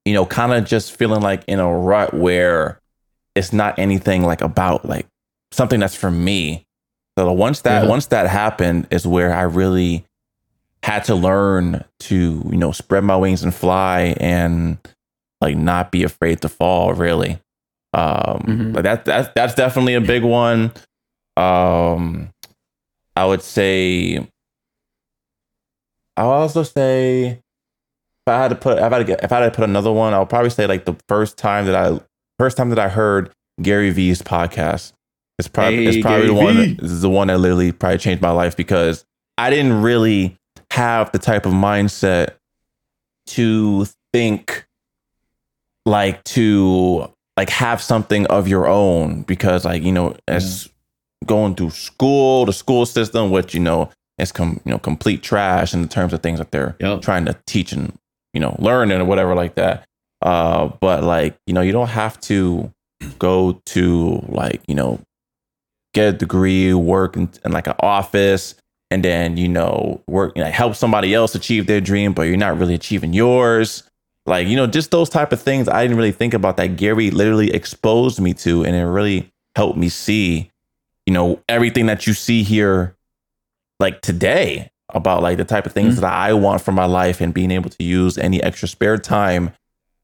[0.05, 2.79] you know, kind of just feeling like in a rut where
[3.35, 5.05] it's not anything like about like
[5.51, 6.65] something that's for me.
[7.17, 7.89] So once that Yeah.
[7.89, 10.03] once that happened is where I really
[10.81, 14.77] had to learn to you know spread my wings and fly and
[15.39, 17.39] like not be afraid to fall really
[17.93, 18.75] um Mhm.
[18.75, 20.71] like that that's that's definitely a big one
[21.37, 22.29] um
[23.15, 24.17] i would say
[26.17, 29.39] i'll also say if i had to put if i had to, get, if I
[29.41, 31.99] had to put another one i'll probably say like the first time that i
[32.39, 33.31] first time that i heard
[33.61, 34.93] gary vee's podcast
[35.39, 38.21] it's probably it's Hey, probably the one that, is the one that literally probably changed
[38.21, 39.05] my life because
[39.37, 40.37] i didn't really
[40.71, 42.31] have the type of mindset
[43.25, 44.65] to think
[45.85, 50.69] like to like have something of your own because like you know as
[51.25, 55.73] going through school the school system which you know is com- you know complete trash
[55.73, 57.01] in terms of things that they're Yep.
[57.01, 57.97] trying to teach and
[58.33, 59.85] you know learn and whatever like that.
[60.21, 62.71] Uh but like you know you don't have to
[63.19, 64.99] go to like you know
[65.93, 68.55] get a degree work in, in like an office
[68.91, 72.37] and then you know work you know, help somebody else achieve their dream but you're
[72.37, 73.83] not really achieving yours.
[74.25, 76.77] Like you know just those type of things i didn't really think about that.
[76.77, 80.49] Gary literally exposed me to and it really helped me see
[81.05, 82.95] you know everything that you see here
[83.79, 86.01] like today about like the type of things Mhm.
[86.01, 89.51] that i want for my life and being able to use any extra spare time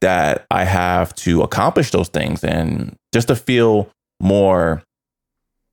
[0.00, 3.88] that i have to accomplish those things and just to feel
[4.20, 4.82] more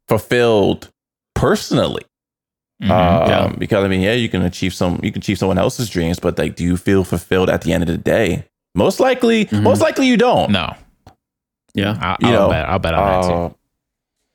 [0.08, 0.90] fulfilled
[1.36, 2.04] personally
[2.82, 2.92] Mhm.
[2.92, 3.54] um, Yeah.
[3.58, 6.38] because I mean, yeah, you can achieve some, you can achieve someone else's dreams, but
[6.38, 8.46] like, do you feel fulfilled at the end of the day?
[8.76, 9.64] Most likely, Mhm.
[9.64, 10.52] most likely you don't.
[10.52, 10.76] no,
[11.74, 11.98] Yeah.
[12.00, 12.70] I'll, You I'll know, bet.
[12.70, 13.56] I'll bet on that too.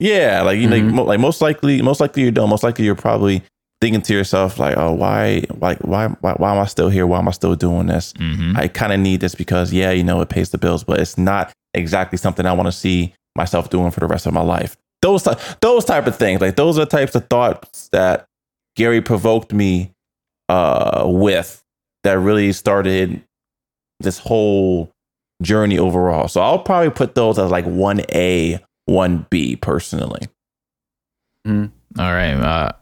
[0.02, 0.96] Yeah, like you Mhm.
[0.96, 2.50] like, like most likely, most likely you don't.
[2.50, 3.42] Most likely you're probably
[3.80, 7.06] thinking to yourself like, oh, why, like, why, why, why am I still here?
[7.06, 8.12] Why am I still doing this?
[8.18, 11.00] hmm I kind of need this because yeah, you know, it pays the bills, but
[11.00, 14.42] it's not exactly something I want to see myself doing for the rest of my
[14.42, 14.76] life.
[15.02, 15.26] Those
[15.60, 18.26] those type of things, like those are the types of thoughts that
[18.76, 19.92] Gary provoked me
[20.48, 21.62] uh, with
[22.04, 23.22] that really started
[24.00, 24.90] this whole
[25.42, 26.28] journey overall.
[26.28, 30.28] So I'll probably put those as like one A, one B personally.
[31.46, 31.68] All
[31.98, 32.34] right.
[32.34, 32.72] Uh,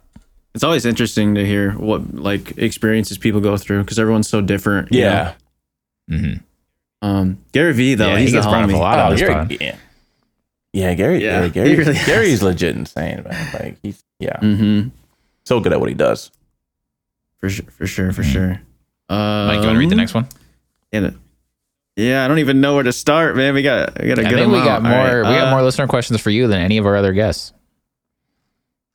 [0.55, 4.93] It's always interesting to hear what like experiences people go through because everyone's so different.
[4.93, 5.35] you Yeah,
[6.11, 6.43] mhm.
[7.03, 8.79] Um, Gary Vee though, Yeah, he he's gets a brought a homie.
[8.79, 8.99] lot.
[8.99, 9.57] on Oh, this Gary, pod.
[9.61, 9.77] yeah,
[10.73, 12.07] yeah, Gary, Yeah, yeah, Gary, really has.
[12.07, 13.49] Gary's legit insane, man.
[13.55, 14.89] Like he's yeah, Mm-hmm.
[15.45, 16.31] so good at what he does.
[17.39, 17.65] For sure.
[17.71, 18.13] For sure.
[18.13, 18.33] For Mhm.
[18.33, 18.51] sure.
[19.09, 20.27] Um, Mike, you want to read the next one?
[20.93, 21.11] Yeah,
[22.01, 23.55] yeah, I don't even know where to start, man.
[23.55, 24.93] We got, we got to I get think we got more.
[24.93, 27.53] right, we got uh, more listener questions for you than any of our other guests.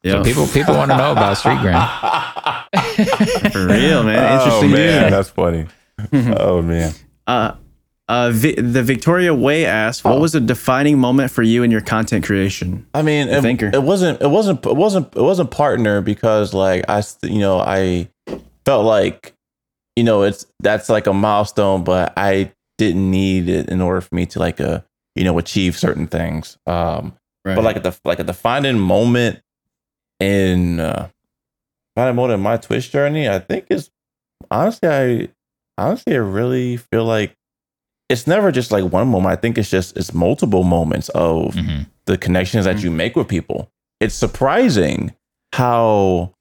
[0.05, 1.81] So yeah, people people want to know about Street Gram.
[3.51, 4.19] for real, man.
[4.19, 5.13] oh Interesting man, dude.
[5.13, 5.67] that's funny.
[6.39, 6.93] oh man.
[7.25, 7.55] Uh,
[8.07, 10.19] uh, Vi- the Victoria Way asked, "What Oh.
[10.19, 13.71] was a defining moment for you in your content creation?" I mean, it, thinker.
[13.73, 14.21] it wasn't.
[14.21, 14.63] It wasn't.
[14.65, 15.15] It wasn't.
[15.15, 18.07] It wasn't partner because like I, you know, I
[18.63, 19.33] felt like,
[19.95, 24.13] you know, it's that's like a milestone, but I didn't need it in order for
[24.15, 24.81] me to like uh
[25.15, 26.57] you know achieve certain things.
[26.65, 27.53] Um, Right.
[27.55, 29.41] but like at the like a defining moment
[30.19, 31.09] in uh
[31.95, 33.91] defining moment in my Twitch journey, I think is
[34.49, 35.29] honestly I
[35.77, 37.35] honestly I really feel like
[38.09, 39.31] it's never just like one moment.
[39.31, 43.27] I think it's just it's multiple moments of hmm the connections that you make with
[43.27, 43.71] people.
[43.99, 45.15] It's surprising
[45.53, 46.34] how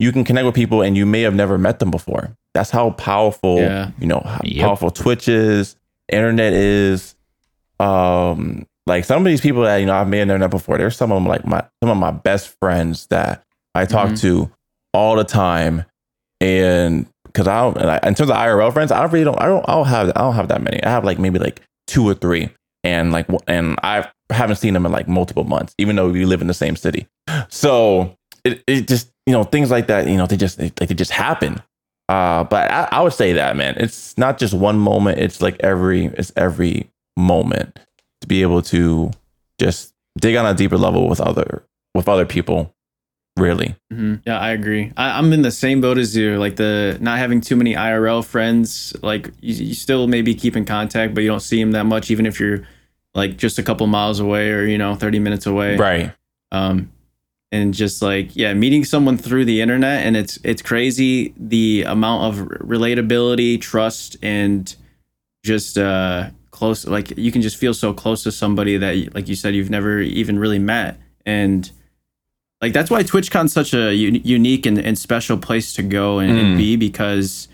[0.00, 2.32] you can connect with people and you may have never met them before.
[2.54, 3.90] That's how powerful, Yeah.
[4.00, 4.64] you know, how Yep.
[4.66, 5.76] powerful Twitch is,
[6.10, 7.14] internet is.
[7.78, 10.76] Um, like some of these people that you know I may have never met before.
[10.78, 13.42] There's some of them like my some of my best friends that
[13.74, 14.20] I talk Mhm.
[14.22, 14.50] to
[14.92, 15.84] all the time,
[16.40, 19.64] and because I don't, I, in terms of IRL friends, I really don't, I don't,
[19.68, 20.82] I don't have, I don't have that many.
[20.82, 22.48] I have like maybe like two or three,
[22.82, 26.40] and like, and I haven't seen them in like multiple months, even though we live
[26.40, 27.06] in the same city.
[27.48, 30.88] So it, it just, you know, things like that, you know, they just, they, like,
[30.88, 31.62] they just happen.
[32.08, 35.20] Uh, but I, I would say that, man, it's not just one moment.
[35.20, 37.78] It's like every, it's every moment
[38.22, 39.12] to be able to
[39.60, 41.62] just dig on a deeper level with other,
[41.94, 42.74] with other people.
[43.36, 43.76] Really.
[43.92, 44.92] hmm Yeah, I agree.
[44.96, 46.36] I, I'm in the same boat as you.
[46.36, 48.92] Like the not having too many IRL friends.
[49.02, 52.10] Like you, you still maybe keep in contact, but you don't see them that much,
[52.10, 52.66] even if you're
[53.14, 55.76] like just a couple miles away or you know 30 minutes away.
[55.76, 56.12] Right.
[56.52, 56.90] um
[57.52, 62.38] and just like yeah meeting someone through the internet and it's it's crazy the amount
[62.38, 64.76] of relatability trust and
[65.44, 69.34] just uh close like you can just feel so close to somebody that like you
[69.34, 71.72] said you've never even really met and
[72.60, 76.38] like that's why TwitchCon's such a u- unique and, and special place to go and,
[76.38, 77.48] and be because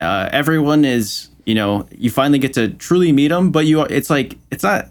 [0.00, 4.10] uh, everyone is you know you finally get to truly meet them, but you it's
[4.10, 4.88] like it's not.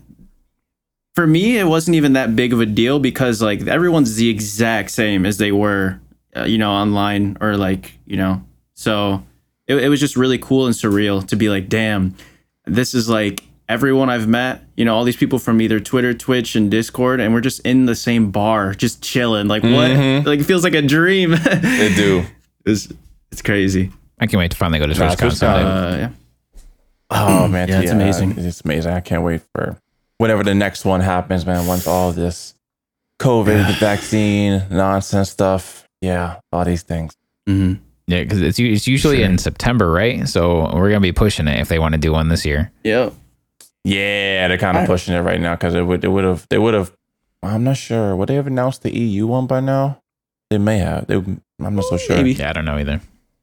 [1.16, 4.92] For me, it wasn't even that big of a deal because like everyone's the exact
[4.92, 6.00] same as they were,
[6.36, 8.42] uh, you know, online or like you know.
[8.74, 9.24] So
[9.68, 12.16] it, it was just really cool and surreal to be like, damn,
[12.66, 16.56] this is like everyone I've met, you know, all these people from either Twitter, Twitch,
[16.56, 19.48] and Discord, and we're just in the same bar, just chilling.
[19.48, 20.26] Like what?
[20.26, 21.34] Like it feels like a dream.
[21.36, 22.24] it do.
[22.66, 22.88] it's,
[23.32, 23.92] it's crazy.
[24.20, 25.30] I can't wait to finally go to Nah, TwitchCon.
[25.30, 25.94] TwitchCon.
[25.94, 26.10] Uh, yeah.
[27.12, 28.38] Oh man, Yeah, it's amazing.
[28.38, 28.94] It's amazing.
[28.94, 29.78] I can't wait for
[30.20, 31.66] whenever the next one happens, man.
[31.66, 32.54] Once all this
[33.20, 37.14] COVID, the vaccine, nonsense stuff, yeah, all these things.
[37.48, 37.74] hmm
[38.08, 40.28] yeah, because it's it's usually in September, right?
[40.28, 42.72] So we're gonna be pushing it if they want to do one this year.
[42.84, 43.10] Yeah.
[43.84, 46.58] Yeah, they're kind of pushing it right now because it would, it would have, they
[46.58, 46.92] would have.
[47.44, 48.16] I'm not sure.
[48.16, 50.02] Would they have announced the EU one by now?
[50.50, 51.06] They may have.
[51.08, 51.42] They, I'm
[51.76, 52.18] not so sure.
[52.18, 52.34] Maybe.
[52.34, 53.00] Yeah, I don't know either.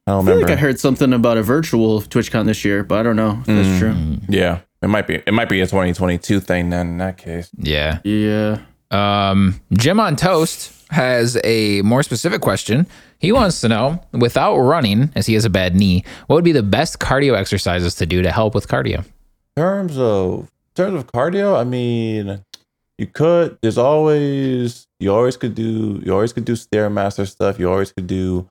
[0.07, 0.49] I don't I feel remember.
[0.49, 3.47] like I heard something about a virtual TwitchCon this year, but I don't know if
[3.47, 3.79] that's Mm.
[3.79, 4.19] true.
[4.29, 5.15] yeah, it might be.
[5.27, 6.89] It might be a 2022 thing then.
[6.89, 7.99] In that case, Yeah.
[8.05, 8.59] Yeah.
[8.91, 12.87] Um, Jim on Toast has a more specific question.
[13.19, 16.53] He wants to know, without running, as he has a bad knee, what would be
[16.53, 19.05] the best cardio exercises to do to help with cardio?
[19.57, 20.49] in terms of in
[20.85, 22.45] terms of cardio, I mean,
[22.99, 23.59] you could.
[23.63, 27.59] There's always you always could do you always could do stairmaster stuff.
[27.59, 28.47] You always could do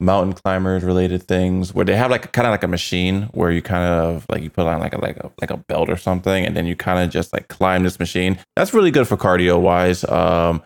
[0.00, 3.60] mountain climbers related things where they have like kind of like a machine where you
[3.60, 6.44] kind of like you put on like a like a like a belt or something
[6.44, 8.38] and then you kind of just like climb this machine.
[8.56, 10.04] That's really good for cardio wise.
[10.04, 10.62] Um,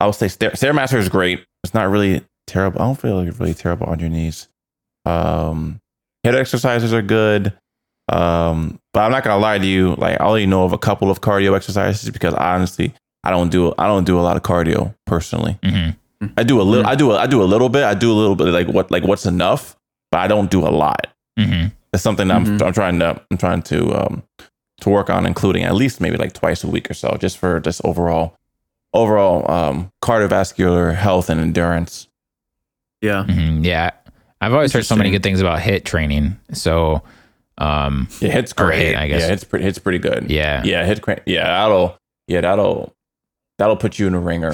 [0.00, 1.44] I would say stair stairmaster is great.
[1.64, 2.80] It's not really terrible.
[2.80, 4.48] I don't feel like really terrible on your knees.
[5.04, 5.80] Um,
[6.24, 7.52] head exercises are good.
[8.10, 9.94] Um, but I'm not gonna lie to you.
[9.96, 13.74] Like I only know of a couple of cardio exercises because honestly, I don't do
[13.76, 15.58] I don't do a lot of cardio personally.
[15.64, 15.90] hmm
[16.36, 16.86] I do a little.
[16.86, 17.12] I do.
[17.12, 17.84] A, I do a little bit.
[17.84, 18.48] I do a little bit.
[18.48, 18.90] Like what?
[18.90, 19.76] Like what's enough?
[20.10, 21.06] But I don't do a lot.
[21.38, 22.66] hmm It's something that I'm, Mhm.
[22.66, 23.20] I'm trying to.
[23.30, 24.22] I'm trying to um
[24.80, 27.60] to work on, including at least maybe like twice a week or so, just for
[27.60, 28.36] just overall
[28.94, 32.08] overall um cardiovascular health and endurance.
[33.00, 33.24] Yeah.
[33.24, 33.90] hmm Yeah.
[34.40, 36.38] I've always heard so many good things about HIIT training.
[36.52, 37.02] So,
[37.58, 38.78] um, Yeah, hits Or great.
[38.80, 39.22] hit, I guess.
[39.22, 39.64] Yeah, it's pretty.
[39.64, 40.30] Hits pretty good.
[40.30, 40.62] yeah.
[40.64, 41.00] yeah, hit.
[41.26, 41.96] Yeah, that'll.
[42.28, 42.94] Yeah, that'll.
[43.58, 44.52] That'll put you in a ringer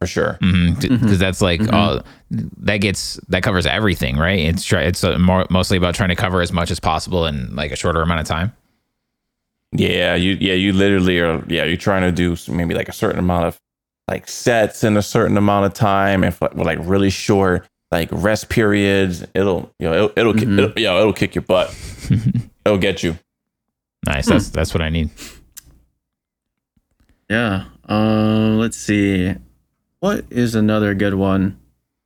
[0.00, 0.38] for sure.
[0.40, 1.18] because Mhm.
[1.18, 1.72] that's like Mhm.
[1.72, 4.38] all that gets that covers everything, right?
[4.38, 7.54] It's try, it's uh, more, mostly about trying to cover as much as possible in
[7.54, 8.52] like a shorter amount of time.
[9.72, 13.18] Yeah, you yeah, you literally are yeah, you're trying to do maybe like a certain
[13.18, 13.58] amount of
[14.08, 18.48] like sets in a certain amount of time and with like really short like rest
[18.48, 19.24] periods.
[19.34, 20.58] It'll you know it'll it'll, ki- Mhm.
[20.58, 21.74] it'll yeah, it'll kick your butt.
[22.66, 23.18] It'll get you.
[24.06, 24.26] nice.
[24.26, 25.10] That's that's what I need.
[27.28, 27.64] Yeah.
[27.88, 29.34] Um, let's see.
[30.00, 31.58] What is another good one?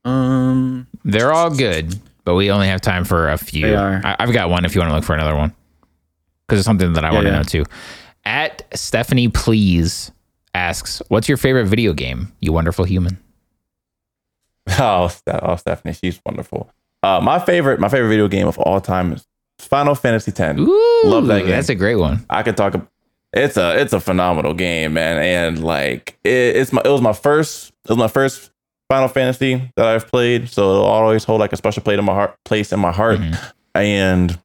[0.04, 3.68] Um, They're all good, but we only have time for a few.
[3.68, 4.00] They are.
[4.04, 5.54] I, I've got one if you want to look for another one,
[6.46, 7.36] because it's something that I want to yeah.
[7.36, 7.64] know too.
[8.24, 10.10] At Stephanie, please
[10.54, 12.32] asks, "What's your favorite video game?
[12.40, 13.18] You wonderful human."
[14.78, 16.70] Oh, oh Stephanie, she's wonderful.
[17.02, 19.26] Uh, my favorite my favorite video game of all time is
[19.58, 20.58] Final Fantasy X.
[20.58, 21.50] Ooh, Love that game.
[21.50, 22.24] That's a great one.
[22.30, 22.74] I could talk.
[23.34, 27.12] It's a it's a phenomenal game, man, and like it, it's my it was my
[27.12, 28.50] first it was my first
[28.90, 32.12] Final Fantasy that I've played, so it'll always hold like a special place in my
[32.14, 33.52] heart place in my heart, Mhm.
[33.74, 34.38] and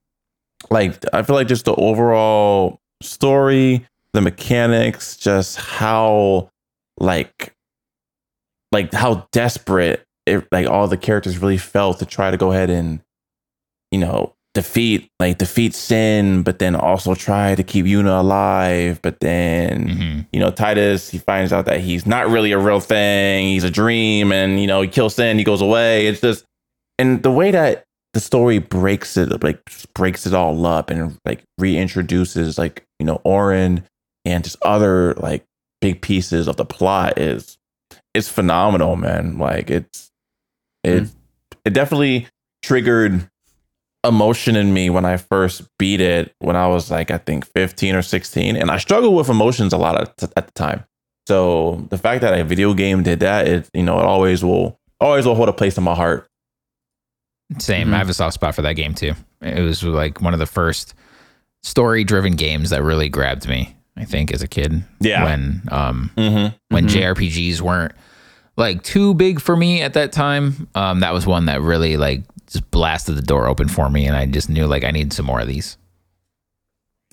[0.69, 6.49] like I feel like just the overall story, the mechanics, just how
[6.99, 7.53] like
[8.71, 12.69] like how desperate it like all the characters really felt to try to go ahead
[12.69, 13.01] and
[13.91, 19.19] you know defeat like defeat sin but then also try to keep Yuna alive but
[19.21, 20.27] then Mhm.
[20.33, 23.69] you know Tidus he finds out that he's not really a real thing he's a
[23.71, 26.07] dream and you know he kills sin he goes away.
[26.07, 26.43] It's just
[26.97, 27.83] and the way that
[28.13, 29.59] the story breaks it like
[29.93, 33.83] breaks it all up and like reintroduces like you know Auron
[34.25, 35.45] and just other like
[35.79, 37.57] big pieces of the plot is
[38.13, 39.37] it's phenomenal man.
[39.37, 40.09] Like it's
[40.83, 41.07] it
[41.65, 42.27] it definitely
[42.63, 43.29] triggered
[44.05, 47.95] emotion in me when I first beat it when I was like I think 15
[47.95, 50.85] or 16 and I struggled with emotions a lot at, at the time.
[51.27, 54.79] So the fact that a video game did that it you know it always will
[55.01, 56.27] always will hold a place in my heart.
[57.57, 57.89] Same.
[57.89, 57.93] Mhm.
[57.93, 59.13] I have a soft spot for that game too.
[59.41, 60.93] It was like one of the first
[61.63, 63.75] story-driven games that really grabbed me.
[63.97, 65.25] I think as a kid, Yeah.
[65.25, 66.55] when um Mm-hmm.
[66.73, 66.89] when Mhm.
[66.89, 67.91] JRPGs weren't
[68.55, 72.23] like too big for me at that time, um that was one that really like
[72.49, 75.25] just blasted the door open for me, and I just knew like I need some
[75.25, 75.77] more of these.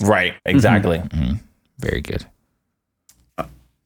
[0.01, 0.99] Right, exactly.
[0.99, 1.41] Mhm.
[1.79, 2.27] Very good.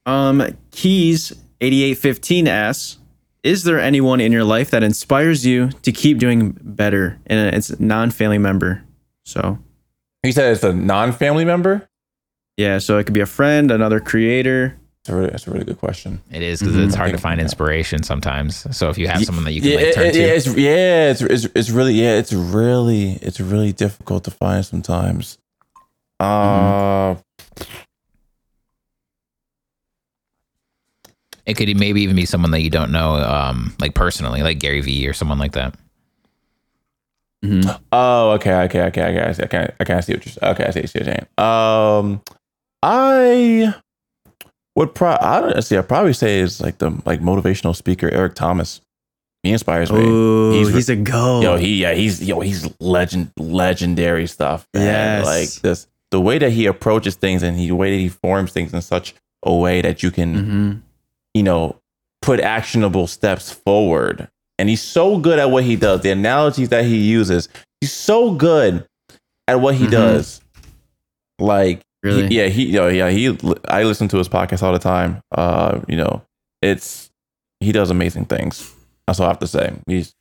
[0.06, 2.98] um, Keys eighty eight fifteen asks,
[3.42, 7.18] is there anyone in your life that inspires you to keep doing better?
[7.26, 8.82] And it's a non-family member.
[9.24, 9.58] So
[10.22, 11.88] He said it's a non-family member.
[12.56, 14.76] yeah, so it could be a friend, another creator.
[15.10, 16.20] That's a really, that's a really good question.
[16.30, 16.84] It is because Mhm.
[16.84, 18.64] it's hard to find inspiration sometimes.
[18.76, 20.46] So if you have someone that you can yeah, like turn it- to, yeah, it's,
[20.46, 25.38] yeah, it's, it's it's really yeah, it's really it's really difficult to find sometimes.
[26.20, 27.16] Uh,
[31.44, 34.80] it could maybe even be someone that you don't know, um, like personally, like Gary
[34.80, 35.74] Vee or someone like that.
[37.44, 37.80] Mhm.
[37.90, 39.22] oh, okay, okay, okay, okay.
[39.22, 40.50] I see, okay, I kind see what you're.
[40.52, 41.26] Okay, I see what you're saying.
[41.38, 42.20] Um,
[42.82, 43.74] I
[44.80, 45.16] would pro.
[45.20, 45.78] I don't see.
[45.78, 48.80] I probably say is like the like motivational speaker Eric Thomas.
[49.42, 50.00] He inspires me.
[50.02, 51.40] Oh, He's he's, a go.
[51.40, 54.66] Yo, he yeah, he's yo, he's legend legendary stuff.
[54.74, 55.24] Yes.
[55.24, 58.52] Like this the way that he approaches things and he, the way that he forms
[58.52, 59.14] things in such
[59.44, 60.72] a way that you can, hmm
[61.32, 61.76] you know,
[62.22, 64.28] put actionable steps forward.
[64.58, 66.00] And he's so good at what he does.
[66.02, 67.48] The analogies that he uses,
[67.80, 68.84] he's so good
[69.46, 69.90] at what he Mhm.
[69.92, 70.40] does.
[71.38, 72.28] Like Really?
[72.28, 73.36] he- yeah, he yo, yeah, he
[73.68, 75.20] I listen to his podcast all the time.
[75.32, 76.22] Uh, you know,
[76.62, 77.10] it's
[77.60, 78.72] he does amazing things.
[79.06, 79.74] That's all I have to say.
[79.86, 80.14] He's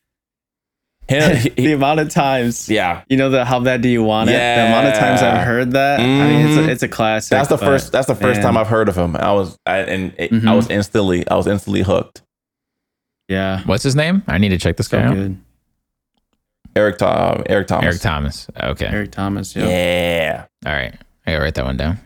[1.07, 3.03] him, he- the amount of times, yeah.
[3.07, 4.34] you know, the how bad do you want it?
[4.34, 5.99] The amount of times I've heard that.
[6.01, 7.30] I mean, it's a, it's a classic.
[7.32, 7.91] That's the but- first.
[7.91, 8.43] That's the first man.
[8.45, 9.15] time I've heard of him.
[9.15, 10.55] I was, I, and it, I Mhm.
[10.55, 12.21] was instantly, I was instantly hooked.
[13.30, 13.61] Yeah.
[13.65, 14.21] What's his name?
[14.27, 15.32] I need to check this So guy out.
[16.75, 17.86] Eric, Tom, Eric Thomas.
[17.86, 18.47] Eric Thomas.
[18.61, 18.86] Okay.
[18.86, 19.55] Eric Thomas.
[19.55, 19.67] Yeah.
[19.67, 20.45] Yeah.
[20.65, 20.93] All right.
[21.30, 21.99] I gotta write that one down.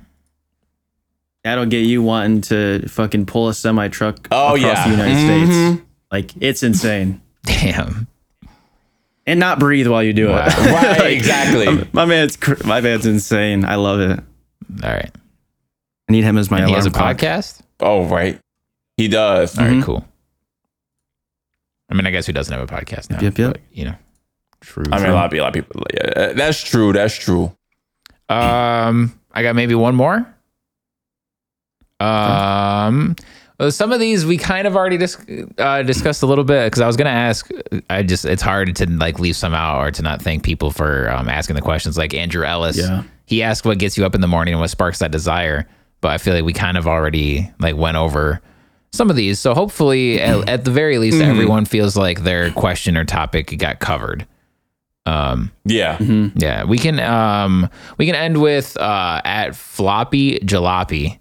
[1.44, 4.84] That'll get you wanting to fucking pull a semi truck Oh across yeah.
[4.86, 5.26] the United Mhm.
[5.76, 5.82] States.
[6.12, 7.22] Like it's insane.
[7.44, 8.08] Damn.
[9.26, 10.46] And not breathe while you do Wow.
[10.48, 10.58] it.
[10.58, 11.88] Right, Like, exactly.
[11.94, 13.66] My man's cr- my man's insane.
[13.66, 14.20] I love it.
[14.84, 15.12] All right.
[16.10, 17.18] I need him as my And he has a clock.
[17.18, 17.62] podcast.
[17.80, 18.40] Oh right.
[18.98, 19.58] He does.
[19.58, 19.74] All right.
[19.76, 19.84] Mhm.
[19.84, 20.06] Cool.
[21.90, 23.20] I mean, I guess who doesn't have a podcast now?
[23.22, 23.52] Yep, yep.
[23.54, 23.96] But, you know.
[24.62, 24.86] True.
[24.92, 25.44] I mean, a lot of people.
[25.44, 25.84] A lot of people.
[25.94, 26.94] Yeah, that's true.
[26.94, 27.52] That's true.
[28.30, 30.26] Um, I got maybe one more.
[32.00, 33.16] Um,
[33.70, 35.18] some of these we kind of already dis-
[35.58, 37.50] uh, discussed a little bit because I was gonna ask.
[37.90, 41.10] I just it's hard to like leave some out or to not thank people for
[41.12, 41.98] um, asking the questions.
[41.98, 43.04] Like Andrew Ellis, Yeah.
[43.26, 45.68] he asked what gets you up in the morning and what sparks that desire.
[46.02, 48.42] But I feel like we kind of already like went over
[48.92, 49.40] some of these.
[49.40, 53.80] So hopefully, at, at the very least, everyone feels like their question or topic got
[53.80, 54.28] covered.
[55.06, 55.98] Um, Yeah.
[56.36, 61.20] yeah, we can um we can end with uh at floppy jalopy.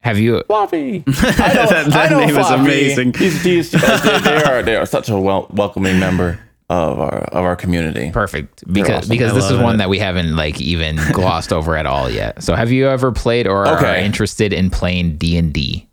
[0.00, 0.98] Have you Floppy.
[1.06, 3.14] that that name is amazing.
[3.14, 6.38] He's, he's, they, they are they are such a wel- welcoming member
[6.68, 8.10] of our of our community.
[8.10, 9.08] perfect because awesome.
[9.10, 9.78] because I this is love one it.
[9.78, 12.42] that we haven't like even glossed over at all yet.
[12.42, 14.04] So have you ever played or are Okay.
[14.04, 15.88] interested in playing D and D,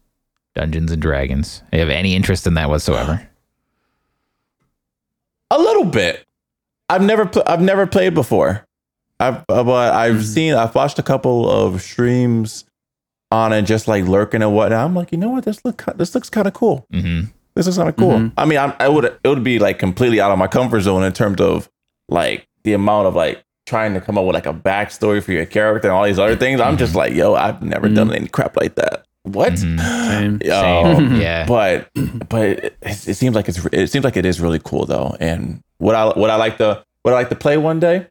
[0.56, 1.62] Dungeons and Dragons?
[1.72, 3.26] Do you have any interest in that whatsoever?
[5.52, 6.26] A little bit.
[6.92, 8.66] I've never pl- I've never played before.
[9.20, 12.66] I've uh, but I've seen I've watched a couple of streams
[13.32, 14.84] on it, just like lurking and whatnot.
[14.86, 15.46] I'm like, you know what?
[15.46, 16.86] This look this looks kind of cool.
[16.92, 17.22] hmm
[17.56, 18.12] This looks kind of cool.
[18.18, 18.34] Mhm.
[18.38, 21.04] I mean, I'm, I would it would be like completely out of my comfort zone
[21.04, 21.70] in terms of
[22.10, 25.46] like the amount of like trying to come up with like a backstory for your
[25.46, 26.60] character and all these other things.
[26.60, 29.06] I'm just like, yo, I've never done any crap like that.
[29.24, 29.54] What?
[29.54, 29.80] Mhm.
[30.08, 30.40] Same.
[30.44, 30.62] Yo,
[30.98, 31.16] Same.
[31.22, 31.46] yeah.
[31.46, 31.90] but
[32.30, 35.16] but it, it seems like it's it seems like it is really cool though.
[35.20, 38.08] And what I would I like to would I like to play one day?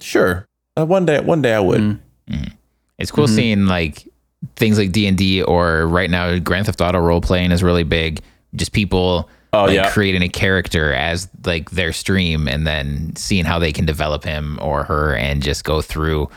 [0.00, 1.80] Sure, uh, one day one day I would.
[2.28, 2.52] Mm.
[2.98, 3.34] It's cool Mhm.
[3.34, 4.08] seeing like
[4.56, 7.84] things like D and D or right now Grand Theft Auto role playing is really
[7.84, 8.20] big.
[8.54, 13.44] Just people Oh like yeah, creating a character as like their stream and then seeing
[13.44, 16.28] how they can develop him or her and just go through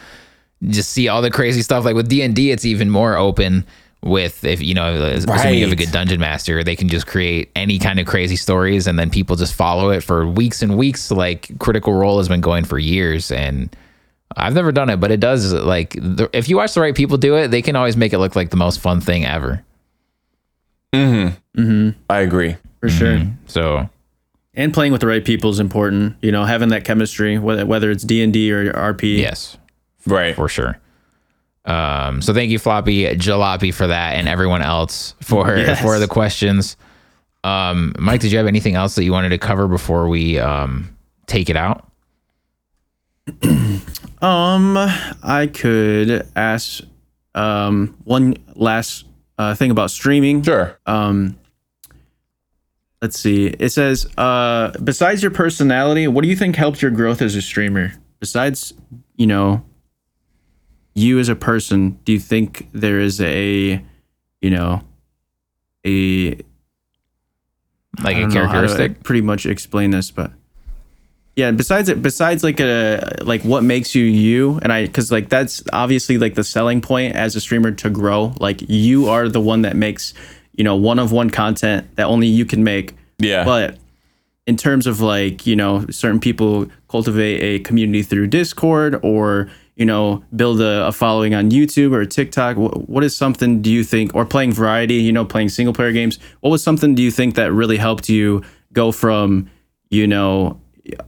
[0.69, 3.65] just see all the crazy stuff like with D&D it's even more open
[4.03, 7.49] with if you know assuming you have a good dungeon master they can just create
[7.55, 11.11] any kind of crazy stories and then people just follow it for weeks and weeks
[11.11, 13.75] like critical role has been going for years and
[14.35, 17.17] I've never done it but it does like the, if you watch the right people
[17.17, 19.63] do it they can always make it look like the most fun thing ever
[20.93, 22.55] hmm hmm I agree.
[22.79, 23.21] For sure.
[23.47, 23.89] so
[24.53, 26.15] And playing with the right people is important.
[26.21, 29.17] You know, having that chemistry, whether whether it's D and D or RP.
[29.17, 29.57] yes
[30.07, 30.35] Right.
[30.35, 30.79] for sure.
[31.65, 35.81] Um, so thank you, Floppy Jalopy, for that, and everyone else for Yes.
[35.81, 36.77] for the questions.
[37.43, 40.95] Um, Mike, did you have anything else that you wanted to cover before we um,
[41.27, 41.89] take it out?
[44.19, 44.75] Um,
[45.21, 46.81] I could ask
[47.35, 49.05] um one last
[49.37, 50.41] uh, thing about streaming.
[50.41, 50.75] Sure.
[50.87, 51.37] Um,
[52.99, 53.45] let's see.
[53.45, 57.41] It says, uh, besides your personality, what do you think helped your growth as a
[57.43, 57.93] streamer?
[58.19, 58.73] Besides,
[59.17, 59.63] you know,
[60.97, 63.81] you as a person, do you think there is a,
[64.41, 64.81] you know,
[65.85, 66.29] a
[68.03, 69.03] like a don't know how to, characteristic?
[69.03, 70.31] pretty much explain this, but
[71.35, 71.51] yeah.
[71.51, 75.61] Besides it, besides like a like what makes you you, and I because like that's
[75.71, 78.33] obviously like the selling point as a streamer to grow.
[78.39, 80.15] Like you are the one that makes
[80.53, 82.95] you know one of one content that only you can make.
[83.19, 83.45] Yeah.
[83.45, 83.77] But
[84.47, 89.85] in terms of like you know certain people cultivate a community through Discord or you
[89.85, 92.57] know build a, a following on YouTube or TikTok.
[92.57, 94.95] What, what is something do you think or playing variety?
[94.95, 96.19] You know, playing single player games.
[96.41, 99.49] What was something do you think that really helped you go from
[99.89, 100.59] you know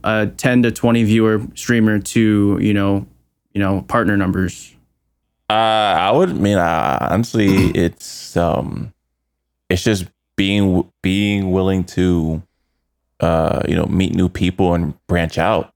[0.03, 3.05] a 10 to 20 viewer streamer to you know
[3.53, 4.73] you know partner numbers?
[5.49, 8.93] Uh, I would I mean uh, honestly, it's um,
[9.69, 10.05] it's just
[10.35, 12.41] being being willing to,
[13.19, 15.73] uh, you know, meet new people and branch out.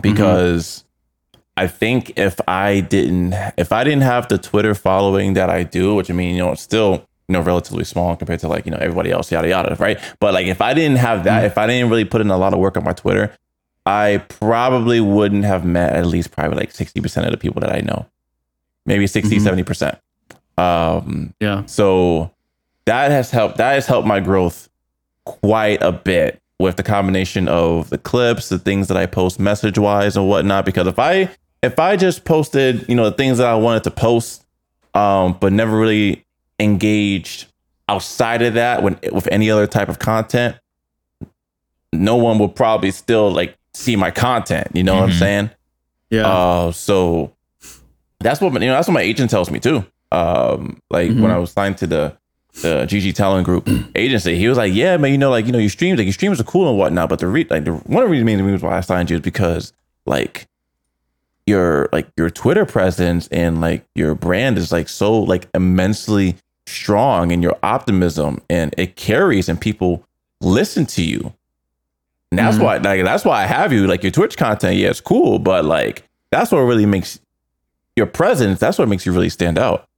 [0.00, 0.84] Because
[1.58, 5.94] I think if I didn't if I didn't have the Twitter following that I do,
[5.94, 8.70] which I mean, you know, it's still you know relatively small compared to like you
[8.72, 9.98] know everybody else, yada yada, right?
[10.20, 12.52] But like if I didn't have that, if I didn't really put in a lot
[12.54, 13.34] of work on my Twitter,
[13.86, 17.72] I probably wouldn't have met at least probably like sixty percent of the people that
[17.72, 18.06] I know
[18.86, 19.40] maybe 60 Mhm.
[19.42, 19.98] 70 percent
[20.56, 21.64] um Yeah.
[21.66, 22.30] so
[22.86, 24.70] that has helped that has helped my growth
[25.26, 29.76] quite a bit with the combination of the clips the things that i post message
[29.78, 31.28] wise and whatnot because if i
[31.62, 34.44] if i just posted you know the things that i wanted to post
[34.94, 36.24] um but never really
[36.60, 37.46] engaged
[37.88, 40.56] outside of that when with any other type of content
[41.92, 45.18] no one will probably still like see my content you know what i'm Mhm.
[45.18, 45.50] saying
[46.10, 46.26] Yeah.
[46.26, 47.32] uh, so
[48.20, 48.72] that's what you know.
[48.74, 49.84] That's what my agent tells me too.
[50.10, 51.20] Um, like Mhm.
[51.20, 52.14] when I was signed to the
[52.62, 55.58] the GG Talent Group agency, he was like, "Yeah, man, you know, like you know,
[55.58, 58.02] your streams, like your streams are cool and whatnot, but the re- like the one
[58.02, 59.72] of the main reasons why I signed you is because
[60.06, 60.48] like
[61.48, 66.36] your like your Twitter presence and like your brand is like so like immensely
[66.66, 70.04] strong and your optimism and it carries and people
[70.40, 71.32] listen to you.
[72.30, 72.62] And that's Mhm.
[72.62, 73.86] why like that's why I have you.
[73.86, 77.18] Like your Twitch content, yeah, it's cool, but like that's what really makes
[77.96, 79.88] your presence, that's what makes you really stand out.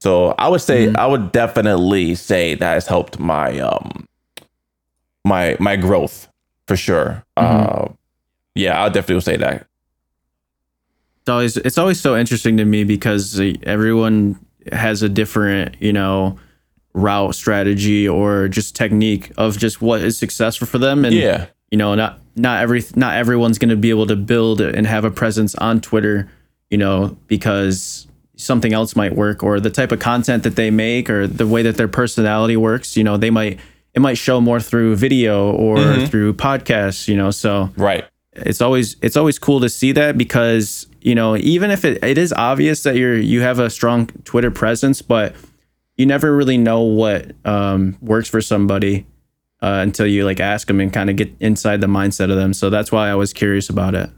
[0.00, 0.96] So I would say Mhm.
[0.98, 4.06] I would definitely say that has helped my um
[5.24, 6.28] my my growth
[6.66, 7.22] for sure.
[7.38, 7.44] Mhm.
[7.44, 7.88] Uh
[8.54, 9.66] yeah, I definitely would say that.
[11.24, 14.38] It's always it's always so interesting to me because everyone
[14.72, 16.38] has a different you know
[16.92, 21.46] route strategy or just technique of just what is successful for them and yeah.
[21.70, 25.04] you know not not every not everyone's going to be able to build and have
[25.04, 26.28] a presence on Twitter
[26.70, 28.06] you know because
[28.36, 31.62] something else might work or the type of content that they make or the way
[31.62, 33.58] that their personality works you know they might
[33.94, 36.08] it might show more through video or Mhm.
[36.08, 38.04] through podcasts you know so Right.
[38.34, 42.18] it's always it's always cool to see that because you know even if it, it
[42.18, 45.34] is obvious that you're you have a strong twitter presence but
[45.96, 49.06] you never really know what um, works for somebody
[49.62, 52.52] uh, until you like ask them and kind of get inside the mindset of them
[52.52, 54.10] so that's why i was curious about it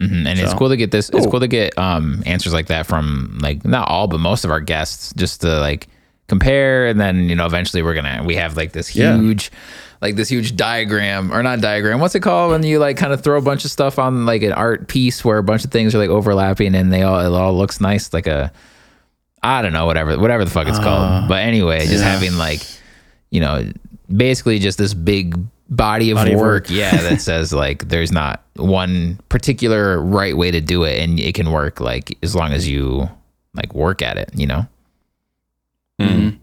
[0.00, 1.08] hmm And it's cool to get this.
[1.08, 1.30] It's Cool.
[1.30, 4.60] cool to get um, answers like that from like not all, but most of our
[4.60, 5.88] guests, just to like
[6.28, 9.16] compare, and then you know eventually we're gonna we have like this Yeah.
[9.16, 9.50] huge,
[10.00, 12.00] like this huge diagram or not diagram.
[12.00, 14.42] What's it called when you like kind of throw a bunch of stuff on like
[14.42, 17.36] an art piece where a bunch of things are like overlapping and they all it
[17.38, 18.52] all looks nice, like a
[19.42, 21.28] I don't know whatever whatever the fuck it's Uh, called.
[21.28, 22.10] But anyway, just yeah.
[22.10, 22.60] having like
[23.30, 23.70] you know
[24.14, 25.36] basically just this big
[25.68, 26.70] body of Body work, work.
[26.70, 31.34] yeah that says like there's not one particular right way to do it and it
[31.34, 33.08] can work like as long as you
[33.52, 34.64] like work at it you know
[36.00, 36.38] Mhm.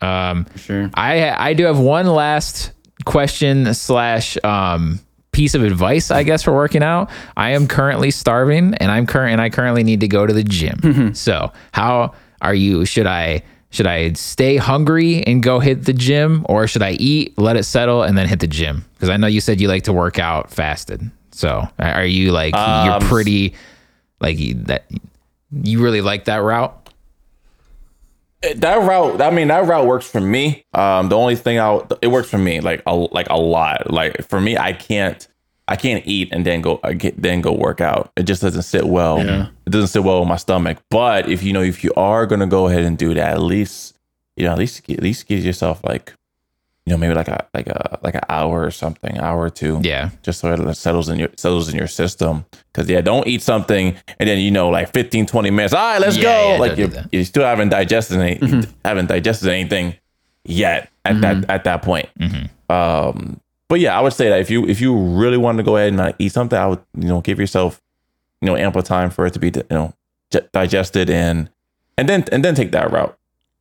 [0.00, 0.90] hmm um sure.
[0.94, 2.72] I i do have one last
[3.04, 4.98] question slash um
[5.32, 7.08] piece of advice i guess for working out.
[7.36, 10.44] I am currently starving and i'm current and i currently need to go to the
[10.44, 11.14] gym.
[11.14, 16.44] So how are you should i should i stay hungry and go hit the gym
[16.48, 18.84] or should i eat let it settle and then hit the gym?
[18.94, 21.00] Because i know you said you like to work out fasted.
[21.30, 23.54] So are you like you're Um, pretty
[24.20, 24.84] like that
[25.62, 26.81] you really like that route
[28.56, 30.64] that route i mean that route works for me.
[30.74, 33.90] Um the only thing i it works for me like a like a lot.
[33.90, 35.26] Like for me i can't
[35.68, 38.10] i can't eat and then go I get, then go work out.
[38.16, 39.24] It just doesn't sit well.
[39.24, 39.48] Yeah.
[39.66, 40.78] it doesn't sit well with my stomach.
[40.90, 43.96] But if you know if you are gonna go ahead and do that at least
[44.36, 46.12] you know at least at least give yourself like
[46.86, 49.80] you know maybe like a like a like an hour or something hour or two
[49.84, 52.44] yeah just so it settles in your settles in your system.
[52.72, 55.74] Because yeah, don't eat something and then you know like 15, 20 minutes.
[55.74, 56.52] All right, let's Yeah, go.
[56.52, 57.08] yeah, like you that.
[57.12, 59.94] you still haven't digested any, haven't digested anything
[60.44, 62.08] yet at that at that point.
[62.18, 62.48] Mhm.
[62.70, 65.76] Um, but yeah, I would say that if you if you really want to go
[65.76, 67.80] ahead and uh, eat something, I would you know give yourself
[68.40, 69.94] you know ample time for it to be you know
[70.30, 71.48] di- digested and
[71.98, 73.16] and then and then take that route.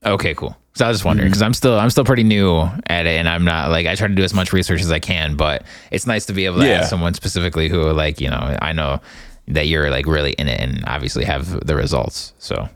[0.05, 0.55] Okay, cool.
[0.73, 1.31] So I was just wondering mm-hmm.
[1.31, 4.07] because I'm still I'm still pretty new at it, and I'm not like I try
[4.07, 5.35] to do as much research as I can.
[5.35, 6.79] But it's nice to be able to Yeah.
[6.79, 9.01] ask someone specifically who like you know I know
[9.49, 12.33] that you're like really in it and obviously have the results.
[12.39, 12.69] So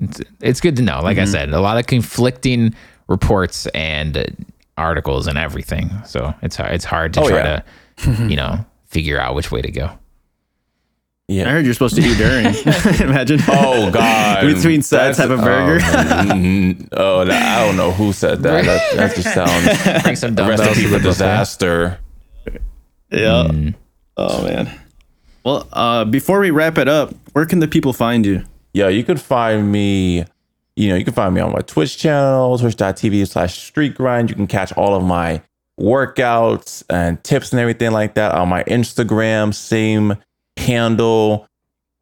[0.00, 1.00] it's, it's good to know.
[1.02, 1.30] Like I mm-hmm.
[1.30, 2.74] said, a lot of conflicting
[3.06, 4.44] reports and
[4.76, 5.90] articles and everything.
[6.06, 7.62] So it's hard it's hard to Oh, try yeah.
[7.98, 9.90] to you know figure out which way to go.
[11.30, 12.46] I heard you're supposed to eat during.
[13.00, 13.40] Imagine.
[13.48, 14.44] Oh God!
[14.44, 15.78] Between sets, have a burger.
[15.84, 18.64] Oh, oh, that- I don't know who said that.
[18.64, 22.00] That, that just sounds Bring some a dumbbells recipe for disaster.
[23.10, 23.48] Yeah.
[23.50, 23.74] Mm.
[24.16, 24.70] Oh man.
[25.44, 28.44] Well, uh, before we wrap it up, where can the people find you?
[28.72, 30.24] Yeah, you could find me.
[30.76, 34.30] You know, you can find me on my Twitch channel, twitch.tv slash street grind.
[34.30, 35.42] You can catch all of my
[35.78, 40.16] workouts and tips and everything like that on my Instagram, same
[40.60, 41.46] handle.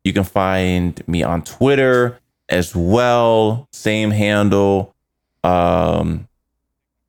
[0.04, 4.94] You can find me on Twitter as well, same handle.
[5.44, 6.28] Um,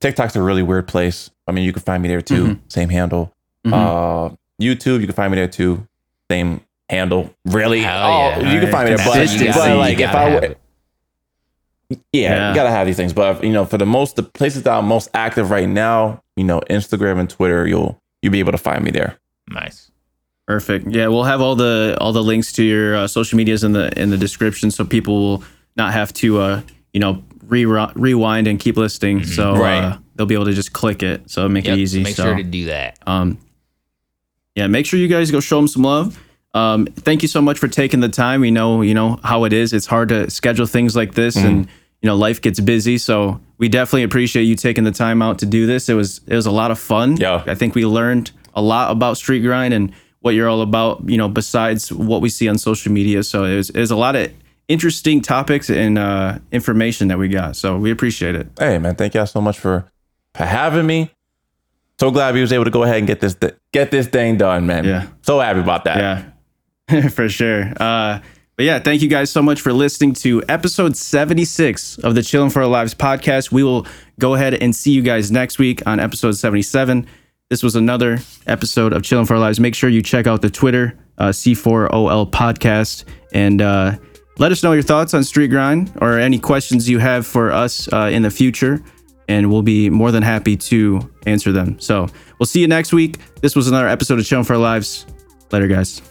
[0.01, 1.29] TikTok's a really weird place.
[1.47, 3.33] I mean, you can find me there too, same handle.
[3.65, 3.73] Mhm.
[3.73, 5.87] Uh, YouTube, you can find me there too,
[6.29, 7.33] same handle.
[7.45, 7.81] Really?
[7.81, 8.53] Hell Oh, yeah.
[8.53, 10.55] you can find me there, but, but like You if gotta I have were,
[11.89, 12.49] yeah, Yeah.
[12.49, 13.13] you gotta have these things.
[13.13, 16.43] But you know, for the most, the places that I'm most active right now, you
[16.43, 19.17] know, Instagram and Twitter, you'll you'll be able to find me there.
[19.49, 19.89] nice.
[20.49, 20.87] Perfect.
[20.87, 23.91] Yeah, we'll have all the all the links to your uh, social medias in the
[24.01, 25.43] in the description, so people will
[25.75, 29.23] not have to uh, you know re- rewind and keep listening.
[29.25, 29.77] So Right.
[29.83, 31.29] uh, they'll be able to just click it.
[31.29, 32.01] So make Yep, it easy.
[32.01, 32.23] Make so.
[32.23, 32.97] sure to do that.
[33.05, 33.37] um,
[34.55, 36.19] yeah, make sure you guys go show them some love.
[36.55, 38.41] Um, thank you so much for taking the time.
[38.41, 39.71] We know, you know how it is.
[39.71, 41.67] It's hard to schedule things like this, and
[42.01, 42.97] you know life gets busy.
[42.97, 45.89] So we definitely appreciate you taking the time out to do this.
[45.89, 47.17] It was it was a lot of fun.
[47.17, 47.43] Yeah.
[47.45, 51.07] I think we learned a lot about street grind and what you're all about.
[51.09, 53.23] You know, besides what we see on social media.
[53.23, 54.31] So it's it a lot of
[54.67, 57.55] interesting topics and uh, information that we got.
[57.55, 58.47] So we appreciate it.
[58.57, 59.91] Hey man, thank y'all so much for
[60.33, 61.11] for having me.
[61.99, 64.37] So glad we was able to go ahead and get this th- get this thing
[64.37, 64.85] done, man.
[64.85, 65.07] Yeah.
[65.23, 66.33] So happy about that.
[66.89, 67.73] Yeah, for sure.
[67.77, 68.19] Uh,
[68.55, 72.49] but yeah, thank you guys so much for listening to episode 76 of the Chilling
[72.49, 73.53] for Our Lives podcast.
[73.53, 73.87] We will
[74.19, 77.07] go ahead and see you guys next week on episode 77.
[77.49, 79.59] This was another episode of Chilling for Our Lives.
[79.59, 83.95] Make sure you check out the Twitter, uh, C4OL podcast, and uh,
[84.37, 87.91] let us know your thoughts on Street Grind or any questions you have for us
[87.91, 88.83] uh, in the future.
[89.27, 91.79] And we'll be more than happy to answer them.
[91.79, 93.17] So we'll see you next week.
[93.41, 95.07] This was another episode of Chilling for Our Lives.
[95.51, 96.03] Later, guys.